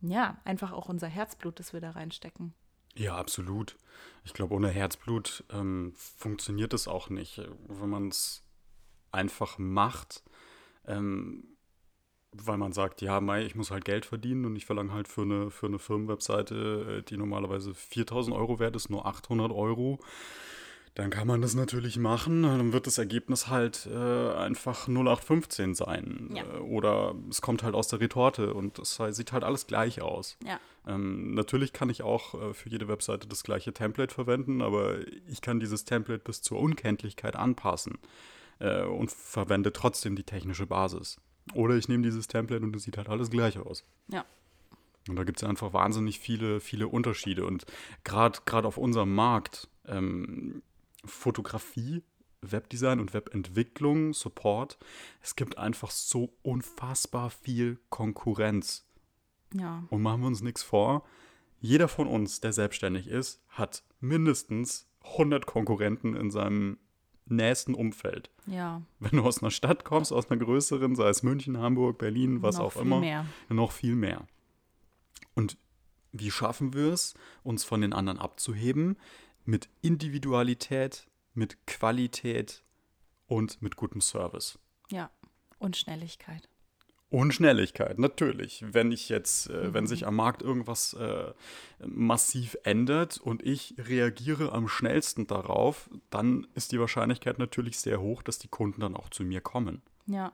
ja 0.00 0.40
einfach 0.44 0.72
auch 0.72 0.88
unser 0.88 1.08
Herzblut, 1.08 1.58
das 1.58 1.72
wir 1.72 1.80
da 1.80 1.90
reinstecken. 1.90 2.54
Ja, 2.94 3.16
absolut. 3.16 3.76
Ich 4.24 4.34
glaube, 4.34 4.54
ohne 4.54 4.68
Herzblut 4.68 5.42
ähm, 5.50 5.94
funktioniert 5.96 6.72
es 6.74 6.86
auch 6.86 7.10
nicht. 7.10 7.42
Wenn 7.66 7.90
man 7.90 8.08
es 8.08 8.44
einfach 9.10 9.58
macht, 9.58 10.22
ähm, 10.86 11.53
weil 12.44 12.56
man 12.56 12.72
sagt, 12.72 13.00
ja, 13.02 13.20
Mai, 13.20 13.44
ich 13.44 13.54
muss 13.54 13.70
halt 13.70 13.84
Geld 13.84 14.06
verdienen 14.06 14.44
und 14.44 14.56
ich 14.56 14.66
verlange 14.66 14.92
halt 14.92 15.08
für 15.08 15.22
eine, 15.22 15.50
für 15.50 15.66
eine 15.66 15.78
Firmenwebseite, 15.78 16.98
äh, 16.98 17.02
die 17.02 17.16
normalerweise 17.16 17.74
4000 17.74 18.36
Euro 18.36 18.58
wert 18.58 18.76
ist, 18.76 18.90
nur 18.90 19.06
800 19.06 19.52
Euro. 19.52 19.98
Dann 20.94 21.10
kann 21.10 21.26
man 21.26 21.42
das 21.42 21.56
natürlich 21.56 21.98
machen, 21.98 22.44
dann 22.44 22.72
wird 22.72 22.86
das 22.86 22.98
Ergebnis 22.98 23.48
halt 23.48 23.88
äh, 23.92 24.32
einfach 24.34 24.86
0815 24.86 25.74
sein. 25.74 26.30
Ja. 26.32 26.44
Äh, 26.44 26.58
oder 26.58 27.16
es 27.28 27.42
kommt 27.42 27.64
halt 27.64 27.74
aus 27.74 27.88
der 27.88 27.98
Retorte 27.98 28.54
und 28.54 28.78
es 28.78 29.00
sieht 29.10 29.32
halt 29.32 29.42
alles 29.42 29.66
gleich 29.66 30.02
aus. 30.02 30.38
Ja. 30.46 30.60
Ähm, 30.86 31.34
natürlich 31.34 31.72
kann 31.72 31.90
ich 31.90 32.02
auch 32.02 32.34
äh, 32.34 32.54
für 32.54 32.68
jede 32.68 32.86
Webseite 32.86 33.26
das 33.26 33.42
gleiche 33.42 33.72
Template 33.72 34.14
verwenden, 34.14 34.62
aber 34.62 34.98
ich 35.26 35.40
kann 35.40 35.58
dieses 35.58 35.84
Template 35.84 36.22
bis 36.22 36.42
zur 36.42 36.60
Unkenntlichkeit 36.60 37.34
anpassen 37.34 37.98
äh, 38.60 38.84
und 38.84 39.10
verwende 39.10 39.72
trotzdem 39.72 40.14
die 40.14 40.22
technische 40.22 40.66
Basis. 40.66 41.18
Oder 41.52 41.76
ich 41.76 41.88
nehme 41.88 42.02
dieses 42.02 42.26
Template 42.26 42.64
und 42.64 42.74
es 42.74 42.84
sieht 42.84 42.96
halt 42.96 43.08
alles 43.08 43.30
gleich 43.30 43.58
aus. 43.58 43.84
Ja. 44.08 44.24
Und 45.08 45.16
da 45.16 45.24
gibt 45.24 45.42
es 45.42 45.48
einfach 45.48 45.72
wahnsinnig 45.72 46.18
viele, 46.18 46.60
viele 46.60 46.88
Unterschiede. 46.88 47.44
Und 47.44 47.66
gerade 48.04 48.66
auf 48.66 48.78
unserem 48.78 49.14
Markt, 49.14 49.68
ähm, 49.86 50.62
Fotografie, 51.04 52.02
Webdesign 52.40 53.00
und 53.00 53.12
Webentwicklung, 53.12 54.14
Support, 54.14 54.78
es 55.22 55.36
gibt 55.36 55.58
einfach 55.58 55.90
so 55.90 56.32
unfassbar 56.42 57.30
viel 57.30 57.78
Konkurrenz. 57.90 58.86
Ja. 59.52 59.84
Und 59.90 60.02
machen 60.02 60.22
wir 60.22 60.28
uns 60.28 60.42
nichts 60.42 60.62
vor. 60.62 61.04
Jeder 61.60 61.88
von 61.88 62.06
uns, 62.06 62.40
der 62.40 62.52
selbstständig 62.52 63.08
ist, 63.08 63.42
hat 63.48 63.82
mindestens 64.00 64.88
100 65.02 65.46
Konkurrenten 65.46 66.16
in 66.16 66.30
seinem 66.30 66.78
nächsten 67.26 67.74
Umfeld. 67.74 68.30
Ja. 68.46 68.82
Wenn 68.98 69.18
du 69.18 69.24
aus 69.24 69.42
einer 69.42 69.50
Stadt 69.50 69.84
kommst, 69.84 70.12
aus 70.12 70.30
einer 70.30 70.42
größeren, 70.42 70.94
sei 70.94 71.08
es 71.08 71.22
München, 71.22 71.58
Hamburg, 71.58 71.98
Berlin, 71.98 72.42
was 72.42 72.56
Noch 72.58 72.64
auch 72.64 72.72
viel 72.72 72.82
immer, 72.82 73.00
mehr. 73.00 73.26
noch 73.48 73.72
viel 73.72 73.94
mehr. 73.94 74.26
Und 75.34 75.56
wie 76.12 76.30
schaffen 76.30 76.74
wir 76.74 76.92
es, 76.92 77.14
uns 77.42 77.64
von 77.64 77.80
den 77.80 77.92
anderen 77.92 78.18
abzuheben? 78.18 78.96
Mit 79.44 79.68
Individualität, 79.82 81.06
mit 81.34 81.66
Qualität 81.66 82.62
und 83.26 83.60
mit 83.62 83.76
gutem 83.76 84.00
Service. 84.00 84.58
Ja. 84.90 85.10
Und 85.58 85.76
Schnelligkeit. 85.76 86.48
Und 87.14 87.32
Schnelligkeit, 87.32 88.00
natürlich. 88.00 88.64
Wenn 88.66 88.90
ich 88.90 89.08
jetzt, 89.08 89.48
äh, 89.48 89.68
Mhm. 89.68 89.74
wenn 89.74 89.86
sich 89.86 90.04
am 90.04 90.16
Markt 90.16 90.42
irgendwas 90.42 90.94
äh, 90.94 91.32
massiv 91.86 92.56
ändert 92.64 93.18
und 93.18 93.40
ich 93.46 93.76
reagiere 93.78 94.50
am 94.50 94.66
schnellsten 94.66 95.28
darauf, 95.28 95.88
dann 96.10 96.44
ist 96.54 96.72
die 96.72 96.80
Wahrscheinlichkeit 96.80 97.38
natürlich 97.38 97.78
sehr 97.78 98.00
hoch, 98.00 98.24
dass 98.24 98.40
die 98.40 98.48
Kunden 98.48 98.80
dann 98.80 98.96
auch 98.96 99.10
zu 99.10 99.22
mir 99.22 99.40
kommen. 99.40 99.80
Ja, 100.06 100.32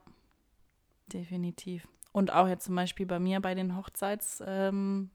definitiv. 1.09 1.87
Und 2.13 2.33
auch 2.33 2.49
jetzt 2.49 2.65
zum 2.65 2.77
Beispiel 2.77 3.05
bei 3.05 3.19
mir 3.19 3.41
bei 3.41 3.55
den 3.55 3.77
Hochzeitsgeschichten. 3.77 5.11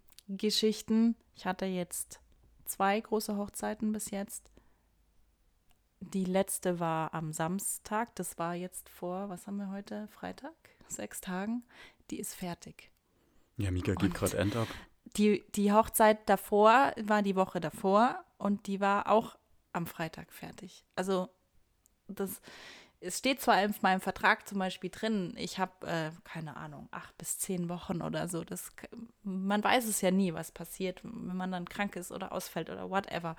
Ähm, 1.04 1.16
ich 1.36 1.46
hatte 1.48 1.66
jetzt 1.66 2.20
zwei 2.66 3.00
große 3.00 3.38
Hochzeiten 3.38 3.92
bis 3.92 4.12
jetzt. 4.12 4.52
Die 6.00 6.26
letzte 6.26 6.80
war 6.80 7.16
am 7.16 7.34
Samstag. 7.34 8.14
Das 8.14 8.38
war 8.38 8.54
jetzt 8.54 8.88
vor, 8.88 9.30
was 9.30 9.48
haben 9.48 9.58
wir 9.58 9.72
heute? 9.72 10.08
Freitag? 10.10 10.54
Sechs 10.88 11.22
Tagen. 11.22 11.64
Die 12.10 12.20
ist 12.20 12.36
fertig. 12.36 12.92
Ja, 13.58 13.72
Mika 13.72 13.94
geht 13.94 14.14
gerade 14.14 14.38
End 14.38 14.56
ab. 14.56 14.68
Die, 15.18 15.46
die 15.56 15.72
Hochzeit 15.72 16.28
davor 16.30 16.94
war 17.02 17.22
die 17.22 17.36
Woche 17.36 17.60
davor 17.60 18.24
und 18.38 18.68
die 18.68 18.82
war 18.82 19.10
auch 19.10 19.38
am 19.72 19.88
Freitag 19.88 20.34
fertig. 20.34 20.86
Also 20.96 21.30
das, 22.08 22.42
es 23.00 23.18
steht 23.20 23.42
zwar 23.42 23.62
in 23.62 23.74
meinem 23.82 24.02
Vertrag 24.02 24.48
zum 24.48 24.60
Beispiel 24.60 24.90
drin, 24.90 25.34
ich 25.38 25.60
habe, 25.60 25.88
äh, 25.88 26.12
keine 26.24 26.58
Ahnung, 26.58 26.88
acht 26.92 27.18
bis 27.18 27.38
zehn 27.40 27.70
Wochen 27.70 28.02
oder 28.02 28.28
so. 28.28 28.44
Das, 28.44 28.72
man 29.24 29.64
weiß 29.64 29.86
es 29.86 30.02
ja 30.02 30.12
nie, 30.12 30.34
was 30.34 30.52
passiert, 30.52 31.02
wenn 31.04 31.36
man 31.36 31.52
dann 31.52 31.70
krank 31.70 31.96
ist 31.96 32.12
oder 32.12 32.32
ausfällt 32.32 32.70
oder 32.70 32.90
whatever. 32.90 33.36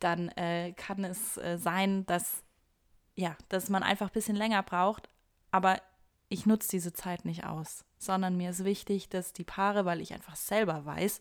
Dann 0.00 0.28
äh, 0.30 0.72
kann 0.72 1.04
es 1.04 1.36
äh, 1.38 1.56
sein, 1.58 2.04
dass, 2.06 2.42
ja, 3.14 3.36
dass 3.48 3.68
man 3.68 3.82
einfach 3.82 4.08
ein 4.08 4.14
bisschen 4.14 4.36
länger 4.36 4.62
braucht, 4.62 5.08
aber 5.50 5.80
ich 6.28 6.46
nutze 6.46 6.70
diese 6.70 6.92
Zeit 6.92 7.24
nicht 7.24 7.44
aus, 7.44 7.84
sondern 7.98 8.36
mir 8.36 8.50
ist 8.50 8.64
wichtig, 8.64 9.08
dass 9.08 9.32
die 9.32 9.44
Paare, 9.44 9.84
weil 9.84 10.00
ich 10.00 10.12
einfach 10.12 10.36
selber 10.36 10.84
weiß, 10.84 11.20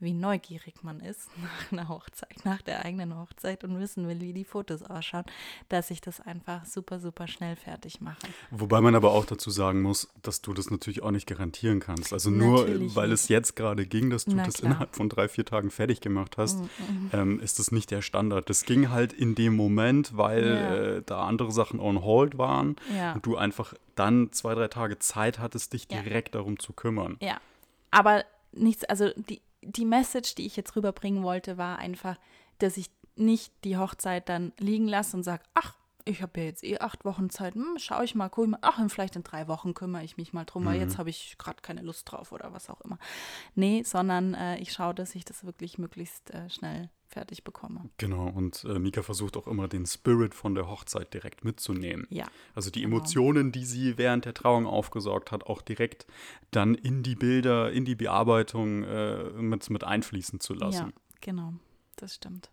wie 0.00 0.12
neugierig 0.14 0.82
man 0.82 1.00
ist 1.00 1.28
nach 1.40 1.72
einer 1.72 1.88
Hochzeit, 1.88 2.44
nach 2.44 2.62
der 2.62 2.84
eigenen 2.84 3.16
Hochzeit 3.16 3.62
und 3.64 3.78
wissen 3.78 4.08
will, 4.08 4.20
wie 4.20 4.32
die 4.32 4.44
Fotos 4.44 4.82
ausschauen, 4.82 5.24
dass 5.68 5.90
ich 5.90 6.00
das 6.00 6.20
einfach 6.20 6.64
super, 6.64 6.98
super 7.00 7.28
schnell 7.28 7.54
fertig 7.56 8.00
mache. 8.00 8.16
Wobei 8.50 8.80
man 8.80 8.94
aber 8.94 9.12
auch 9.12 9.24
dazu 9.26 9.50
sagen 9.50 9.82
muss, 9.82 10.08
dass 10.22 10.40
du 10.42 10.54
das 10.54 10.70
natürlich 10.70 11.02
auch 11.02 11.10
nicht 11.10 11.26
garantieren 11.26 11.80
kannst. 11.80 12.12
Also 12.12 12.30
nur, 12.30 12.64
Natürlich 12.64 12.96
weil 12.96 13.08
nicht. 13.10 13.20
es 13.20 13.28
jetzt 13.28 13.56
gerade 13.56 13.86
ging, 13.86 14.10
dass 14.10 14.24
du 14.24 14.36
Na 14.36 14.44
das 14.44 14.56
klar. 14.56 14.70
innerhalb 14.72 14.96
von 14.96 15.08
drei, 15.08 15.28
vier 15.28 15.44
Tagen 15.44 15.70
fertig 15.70 16.00
gemacht 16.00 16.36
hast, 16.38 16.58
Mhm, 16.60 17.10
ähm, 17.12 17.40
ist 17.40 17.58
das 17.58 17.70
nicht 17.72 17.90
der 17.90 18.02
Standard. 18.02 18.48
Das 18.50 18.64
ging 18.64 18.90
halt 18.90 19.12
in 19.12 19.34
dem 19.34 19.54
Moment, 19.54 20.16
weil 20.16 20.44
Ja. 20.44 20.74
äh, 20.96 21.02
da 21.04 21.26
andere 21.26 21.52
Sachen 21.52 21.78
on 21.80 22.02
hold 22.02 22.38
waren 22.38 22.76
Ja. 22.94 23.12
und 23.12 23.26
du 23.26 23.36
einfach 23.36 23.74
dann 23.96 24.32
zwei, 24.32 24.54
drei 24.54 24.68
Tage 24.68 24.98
Zeit 24.98 25.38
hattest, 25.38 25.72
dich 25.74 25.86
Ja. 25.90 26.00
direkt 26.02 26.34
darum 26.34 26.58
zu 26.58 26.72
kümmern. 26.72 27.16
Ja, 27.20 27.40
aber 27.90 28.24
nichts, 28.52 28.84
also 28.84 29.10
die, 29.16 29.40
die 29.62 29.84
Message, 29.84 30.34
die 30.34 30.46
ich 30.46 30.56
jetzt 30.56 30.76
rüberbringen 30.76 31.22
wollte, 31.22 31.58
war 31.58 31.78
einfach, 31.78 32.16
dass 32.58 32.76
ich 32.76 32.90
nicht 33.16 33.52
die 33.64 33.76
Hochzeit 33.76 34.28
dann 34.28 34.52
liegen 34.58 34.88
lasse 34.88 35.16
und 35.16 35.22
sage, 35.22 35.42
ach, 35.54 35.76
ich 36.04 36.22
habe 36.22 36.40
ja 36.40 36.46
jetzt 36.46 36.64
eh 36.64 36.78
acht 36.78 37.04
Wochen 37.04 37.30
Zeit, 37.30 37.54
hm, 37.54 37.76
schau 37.76 38.02
ich 38.02 38.14
mal, 38.14 38.28
guck 38.28 38.44
ich 38.44 38.50
mal, 38.50 38.58
ach, 38.62 38.80
vielleicht 38.88 39.16
in 39.16 39.22
drei 39.22 39.48
Wochen 39.48 39.74
kümmere 39.74 40.02
ich 40.02 40.16
mich 40.16 40.32
mal 40.32 40.44
drum, 40.44 40.64
weil 40.64 40.80
jetzt 40.80 40.98
habe 40.98 41.10
ich 41.10 41.36
gerade 41.38 41.60
keine 41.60 41.82
Lust 41.82 42.10
drauf 42.10 42.32
oder 42.32 42.52
was 42.52 42.70
auch 42.70 42.80
immer. 42.80 42.98
Nee, 43.54 43.82
sondern 43.84 44.34
äh, 44.34 44.58
ich 44.58 44.72
schaue, 44.72 44.94
dass 44.94 45.14
ich 45.14 45.24
das 45.24 45.44
wirklich 45.44 45.78
möglichst 45.78 46.30
äh, 46.30 46.48
schnell 46.48 46.88
fertig 47.10 47.44
bekomme. 47.44 47.90
Genau, 47.98 48.28
und 48.28 48.64
äh, 48.64 48.78
Mika 48.78 49.02
versucht 49.02 49.36
auch 49.36 49.46
immer 49.48 49.66
den 49.68 49.84
Spirit 49.84 50.34
von 50.34 50.54
der 50.54 50.68
Hochzeit 50.68 51.12
direkt 51.12 51.44
mitzunehmen. 51.44 52.06
Ja, 52.10 52.26
Also 52.54 52.70
die 52.70 52.82
Genau. 52.82 52.96
Emotionen, 52.96 53.50
die 53.52 53.64
sie 53.64 53.98
während 53.98 54.24
der 54.24 54.34
Trauung 54.34 54.66
aufgesaugt 54.66 55.32
hat, 55.32 55.44
auch 55.44 55.60
direkt 55.60 56.06
dann 56.52 56.74
in 56.74 57.02
die 57.02 57.16
Bilder, 57.16 57.72
in 57.72 57.84
die 57.84 57.96
Bearbeitung 57.96 58.84
äh, 58.84 59.24
mit, 59.32 59.68
mit 59.70 59.82
einfließen 59.84 60.38
zu 60.40 60.54
ja, 60.54 60.60
lassen. 60.66 60.92
genau, 61.20 61.54
das 61.96 62.14
stimmt. 62.14 62.50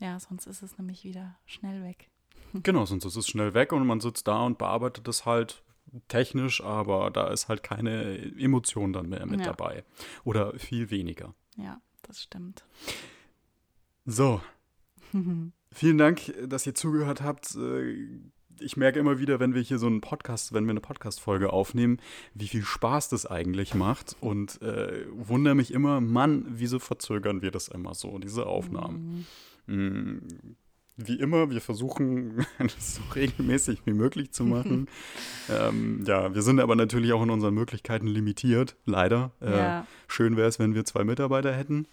Ja, 0.00 0.18
sonst 0.20 0.46
ist 0.46 0.62
es 0.62 0.76
nämlich 0.76 1.04
wieder 1.04 1.36
schnell 1.46 1.82
weg. 1.84 2.10
Genau, 2.62 2.84
sonst 2.86 3.04
ist 3.04 3.16
es 3.16 3.28
schnell 3.28 3.52
weg 3.54 3.72
und 3.72 3.86
man 3.86 4.00
sitzt 4.00 4.26
da 4.26 4.40
und 4.44 4.56
bearbeitet 4.58 5.06
das 5.06 5.26
halt 5.26 5.62
technisch, 6.08 6.62
aber 6.62 7.10
da 7.10 7.28
ist 7.28 7.48
halt 7.48 7.62
keine 7.62 8.16
Emotion 8.38 8.92
dann 8.92 9.08
mehr 9.08 9.26
mit 9.26 9.40
Ja. 9.40 9.46
dabei. 9.46 9.84
Oder 10.24 10.58
viel 10.58 10.90
weniger. 10.90 11.34
Ja, 11.56 11.80
das 12.02 12.22
stimmt. 12.22 12.64
So. 14.10 14.40
Vielen 15.70 15.98
Dank, 15.98 16.32
dass 16.48 16.66
ihr 16.66 16.74
zugehört 16.74 17.20
habt. 17.22 17.54
Äh, 17.54 18.06
Ich 18.60 18.76
merke 18.76 18.98
immer 18.98 19.18
wieder, 19.20 19.38
wenn 19.38 19.54
wir 19.54 19.60
hier 19.62 19.78
so 19.78 19.86
einen 19.86 20.00
Podcast, 20.00 20.52
wenn 20.52 20.64
wir 20.64 20.70
eine 20.70 20.80
Podcast-Folge 20.80 21.52
aufnehmen, 21.52 21.98
wie 22.34 22.48
viel 22.48 22.64
Spaß 22.64 23.10
das 23.10 23.26
eigentlich 23.26 23.74
macht. 23.74 24.16
Und 24.20 24.60
äh, 24.62 25.04
wundere 25.12 25.54
mich 25.54 25.72
immer, 25.72 26.00
Mann, 26.00 26.46
wieso 26.48 26.78
verzögern 26.78 27.42
wir 27.42 27.50
das 27.52 27.68
immer 27.68 27.94
so, 27.94 28.18
diese 28.18 28.46
Aufnahmen? 28.46 29.26
Mm, 29.66 30.18
Wie 31.00 31.14
immer, 31.20 31.48
wir 31.50 31.60
versuchen, 31.60 32.44
das 32.58 32.96
so 32.96 33.02
regelmäßig 33.14 33.82
wie 33.84 33.92
möglich 33.92 34.32
zu 34.32 34.42
machen. 34.44 34.88
ähm, 35.48 36.02
ja, 36.04 36.34
wir 36.34 36.42
sind 36.42 36.58
aber 36.58 36.74
natürlich 36.74 37.12
auch 37.12 37.22
in 37.22 37.30
unseren 37.30 37.54
Möglichkeiten 37.54 38.08
limitiert, 38.08 38.74
leider. 38.84 39.30
Äh, 39.40 39.56
Ja. 39.56 39.86
Schön 40.08 40.36
wäre 40.36 40.48
es, 40.48 40.58
wenn 40.58 40.74
wir 40.74 40.84
zwei 40.84 41.04
Mitarbeiter 41.04 41.54
hätten, 41.54 41.86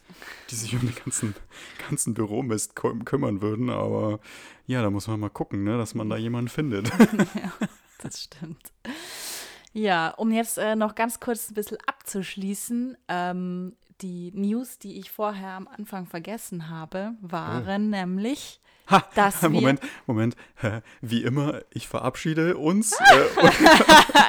die 0.49 0.55
sich 0.55 0.73
um 0.73 0.79
den 0.81 0.95
ganzen, 0.95 1.35
ganzen 1.87 2.15
Büromist 2.15 2.75
kü 2.75 2.97
kümmern 3.05 3.41
würden. 3.43 3.69
Aber 3.69 4.19
ja, 4.65 4.81
da 4.81 4.89
muss 4.89 5.07
man 5.07 5.19
mal 5.19 5.29
gucken, 5.29 5.63
ne, 5.63 5.77
dass 5.77 5.93
man 5.93 6.09
da 6.09 6.17
jemanden 6.17 6.49
findet. 6.49 6.89
ja, 6.89 7.53
das 8.01 8.23
stimmt. 8.23 8.73
Ja, 9.73 10.09
um 10.11 10.31
jetzt 10.31 10.57
äh, 10.57 10.75
noch 10.75 10.95
ganz 10.95 11.19
kurz 11.19 11.51
ein 11.51 11.53
bisschen 11.53 11.77
abzuschließen, 11.85 12.97
ähm, 13.09 13.73
die 14.01 14.31
News, 14.33 14.77
die 14.79 14.99
ich 14.99 15.11
vorher 15.11 15.51
am 15.51 15.67
Anfang 15.67 16.05
vergessen 16.05 16.69
habe, 16.69 17.13
waren 17.21 17.89
nämlich, 17.89 18.59
Ha, 18.89 19.03
dass 19.15 19.41
wir- 19.41 19.49
Moment, 19.49 19.79
Moment. 20.05 20.35
Hä, 20.57 20.81
Wie 21.01 21.23
immer, 21.23 21.61
ich 21.71 21.87
verabschiede 21.87 22.55
uns 22.57 22.91
äh, 22.99 23.41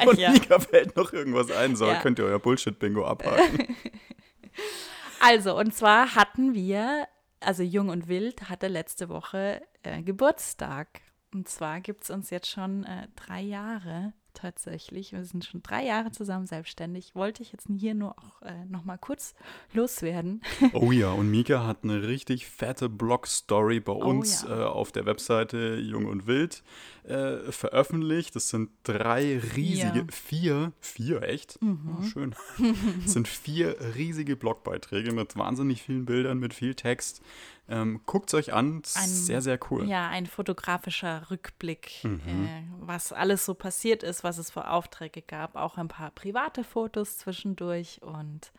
und, 0.05 0.09
und 0.09 0.19
Ja. 0.19 0.31
Mika 0.31 0.59
fällt 0.61 0.97
noch 0.97 1.13
irgendwas 1.13 1.51
ein. 1.51 1.77
So, 1.77 1.87
Ja. 1.87 2.01
könnt 2.01 2.19
ihr 2.19 2.25
euer 2.25 2.39
Bullshit-Bingo 2.39 3.05
abhaken. 3.05 3.77
also 5.21 5.59
und 5.59 5.75
zwar 5.75 6.15
hatten 6.15 6.55
wir, 6.55 7.07
also 7.41 7.63
Jung 7.63 7.89
und 7.91 8.09
Wild 8.09 8.49
hatte 8.49 8.69
letzte 8.69 9.09
Woche 9.09 9.63
äh, 9.83 10.03
Geburtstag. 10.03 11.01
Und 11.35 11.49
zwar 11.49 11.81
gibt 11.81 12.05
es 12.05 12.11
uns 12.11 12.31
jetzt 12.31 12.49
schon 12.49 12.85
äh, 12.85 13.09
drei 13.17 13.41
Jahre 13.43 14.15
tatsächlich. 14.37 15.13
Wir 15.13 15.25
sind 15.25 15.45
schon 15.45 15.63
drei 15.63 15.85
Jahre 15.85 16.13
zusammen 16.13 16.47
selbstständig. 16.47 17.15
Wollte 17.15 17.43
ich 17.43 17.51
jetzt 17.53 17.67
hier 17.79 17.95
nur 17.95 18.13
auch 18.19 18.43
äh, 18.43 18.65
noch 18.69 18.85
mal 18.85 18.99
kurz 18.99 19.35
loswerden. 19.73 20.43
Oh 20.73 20.93
ja, 20.93 21.11
und 21.11 21.31
Mika 21.31 21.67
hat 21.67 21.79
eine 21.85 22.07
richtig 22.07 22.47
fette 22.47 22.89
Blog-Story 22.89 23.81
bei 23.81 23.93
uns 23.93 24.45
Oh 24.45 24.49
ja. 24.49 24.61
äh, 24.61 24.65
auf 24.67 24.93
der 24.93 25.07
Webseite 25.07 25.77
Jung 25.77 26.07
und 26.07 26.27
Wild 26.27 26.63
äh, 27.05 27.51
veröffentlicht. 27.51 28.37
Das 28.37 28.49
sind 28.49 28.71
drei 28.83 29.39
riesige, 29.57 30.07
vier, 30.13 30.73
vier, 30.81 31.23
echt? 31.23 31.61
Mhm. 31.63 31.97
Oh, 31.99 32.03
schön. 32.05 32.35
Das 33.05 33.13
sind 33.13 33.29
vier 33.29 33.77
riesige 33.95 34.37
Blogbeiträge 34.37 35.13
mit 35.13 35.37
wahnsinnig 35.37 35.83
vielen 35.83 36.05
Bildern, 36.05 36.39
mit 36.39 36.53
viel 36.55 36.75
Text. 36.75 37.23
Ähm, 37.69 38.01
Guckt 38.07 38.29
es 38.31 38.35
euch 38.35 38.53
an, 38.53 38.77
Ein- 38.95 39.09
sehr, 39.09 39.43
sehr 39.43 39.59
cool. 39.71 39.89
Ja, 39.89 40.09
ein 40.09 40.27
fotografischer 40.27 41.31
Rückblick, 41.31 41.91
Mhm. 42.05 42.21
äh, 42.47 42.63
was 42.81 43.13
alles 43.13 43.45
so 43.45 43.55
passiert 43.55 44.03
ist, 44.05 44.23
was 44.27 44.39
es 44.39 44.51
für 44.51 44.69
Aufträge 44.69 45.23
gab. 45.23 45.55
Auch 45.57 45.79
ein 45.79 45.89
paar 45.89 46.11
private 46.11 46.65
Fotos 46.65 47.17
zwischendurch 47.17 48.03
und 48.03 48.53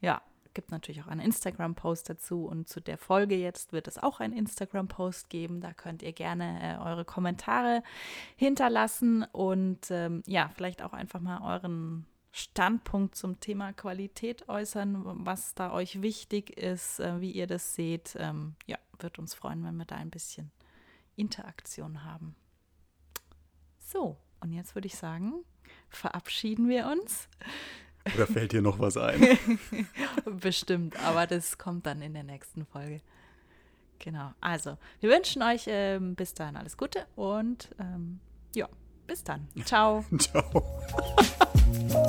ja, 0.00 0.22
gibt 0.54 0.70
natürlich 0.70 1.02
auch 1.02 1.08
einen 1.08 1.20
Instagram-Post 1.20 2.08
dazu. 2.08 2.46
Und 2.46 2.68
zu 2.68 2.80
der 2.80 2.96
Folge 2.96 3.34
jetzt 3.36 3.72
wird 3.72 3.88
es 3.88 3.98
auch 3.98 4.20
einen 4.20 4.36
Instagram-Post 4.36 5.28
geben. 5.28 5.60
Da 5.60 5.72
könnt 5.72 6.02
ihr 6.02 6.12
gerne 6.12 6.76
äh, 6.78 6.78
eure 6.78 7.04
Kommentare 7.04 7.82
hinterlassen 8.36 9.24
und 9.32 9.90
ähm, 9.90 10.22
ja, 10.26 10.48
vielleicht 10.54 10.82
auch 10.82 10.92
einfach 10.92 11.20
mal 11.20 11.40
euren 11.42 12.06
Standpunkt 12.32 13.16
zum 13.16 13.40
Thema 13.40 13.72
Qualität 13.72 14.48
äußern, 14.48 15.02
was 15.26 15.54
da 15.54 15.72
euch 15.72 16.00
wichtig 16.02 16.56
ist, 16.56 17.00
äh, 17.00 17.20
wie 17.20 17.32
ihr 17.32 17.48
das 17.48 17.74
seht. 17.74 18.16
Ähm, 18.18 18.54
ja, 18.66 18.78
wird 19.00 19.18
uns 19.18 19.34
freuen, 19.34 19.64
wenn 19.64 19.76
wir 19.76 19.86
da 19.86 19.96
ein 19.96 20.10
bisschen 20.10 20.52
Interaktion 21.16 22.04
haben. 22.04 22.36
So, 23.78 24.16
und 24.40 24.52
jetzt 24.52 24.74
würde 24.74 24.86
ich 24.86 24.96
sagen, 24.96 25.32
verabschieden 25.88 26.68
wir 26.68 26.86
uns. 26.86 27.28
Oder 28.14 28.26
fällt 28.26 28.52
dir 28.52 28.62
noch 28.62 28.78
was 28.78 28.96
ein? 28.96 29.38
Bestimmt, 30.24 30.98
aber 31.04 31.26
das 31.26 31.58
kommt 31.58 31.86
dann 31.86 32.02
in 32.02 32.14
der 32.14 32.22
nächsten 32.22 32.64
Folge. 32.64 33.00
Genau. 33.98 34.32
Also, 34.40 34.78
wir 35.00 35.10
wünschen 35.10 35.42
euch 35.42 35.64
ähm, 35.66 36.14
bis 36.14 36.32
dahin 36.32 36.56
alles 36.56 36.76
Gute 36.76 37.06
und 37.16 37.68
ähm, 37.78 38.20
ja, 38.54 38.68
bis 39.06 39.22
dann. 39.22 39.46
Ciao. 39.64 40.04
Ciao. 40.18 40.80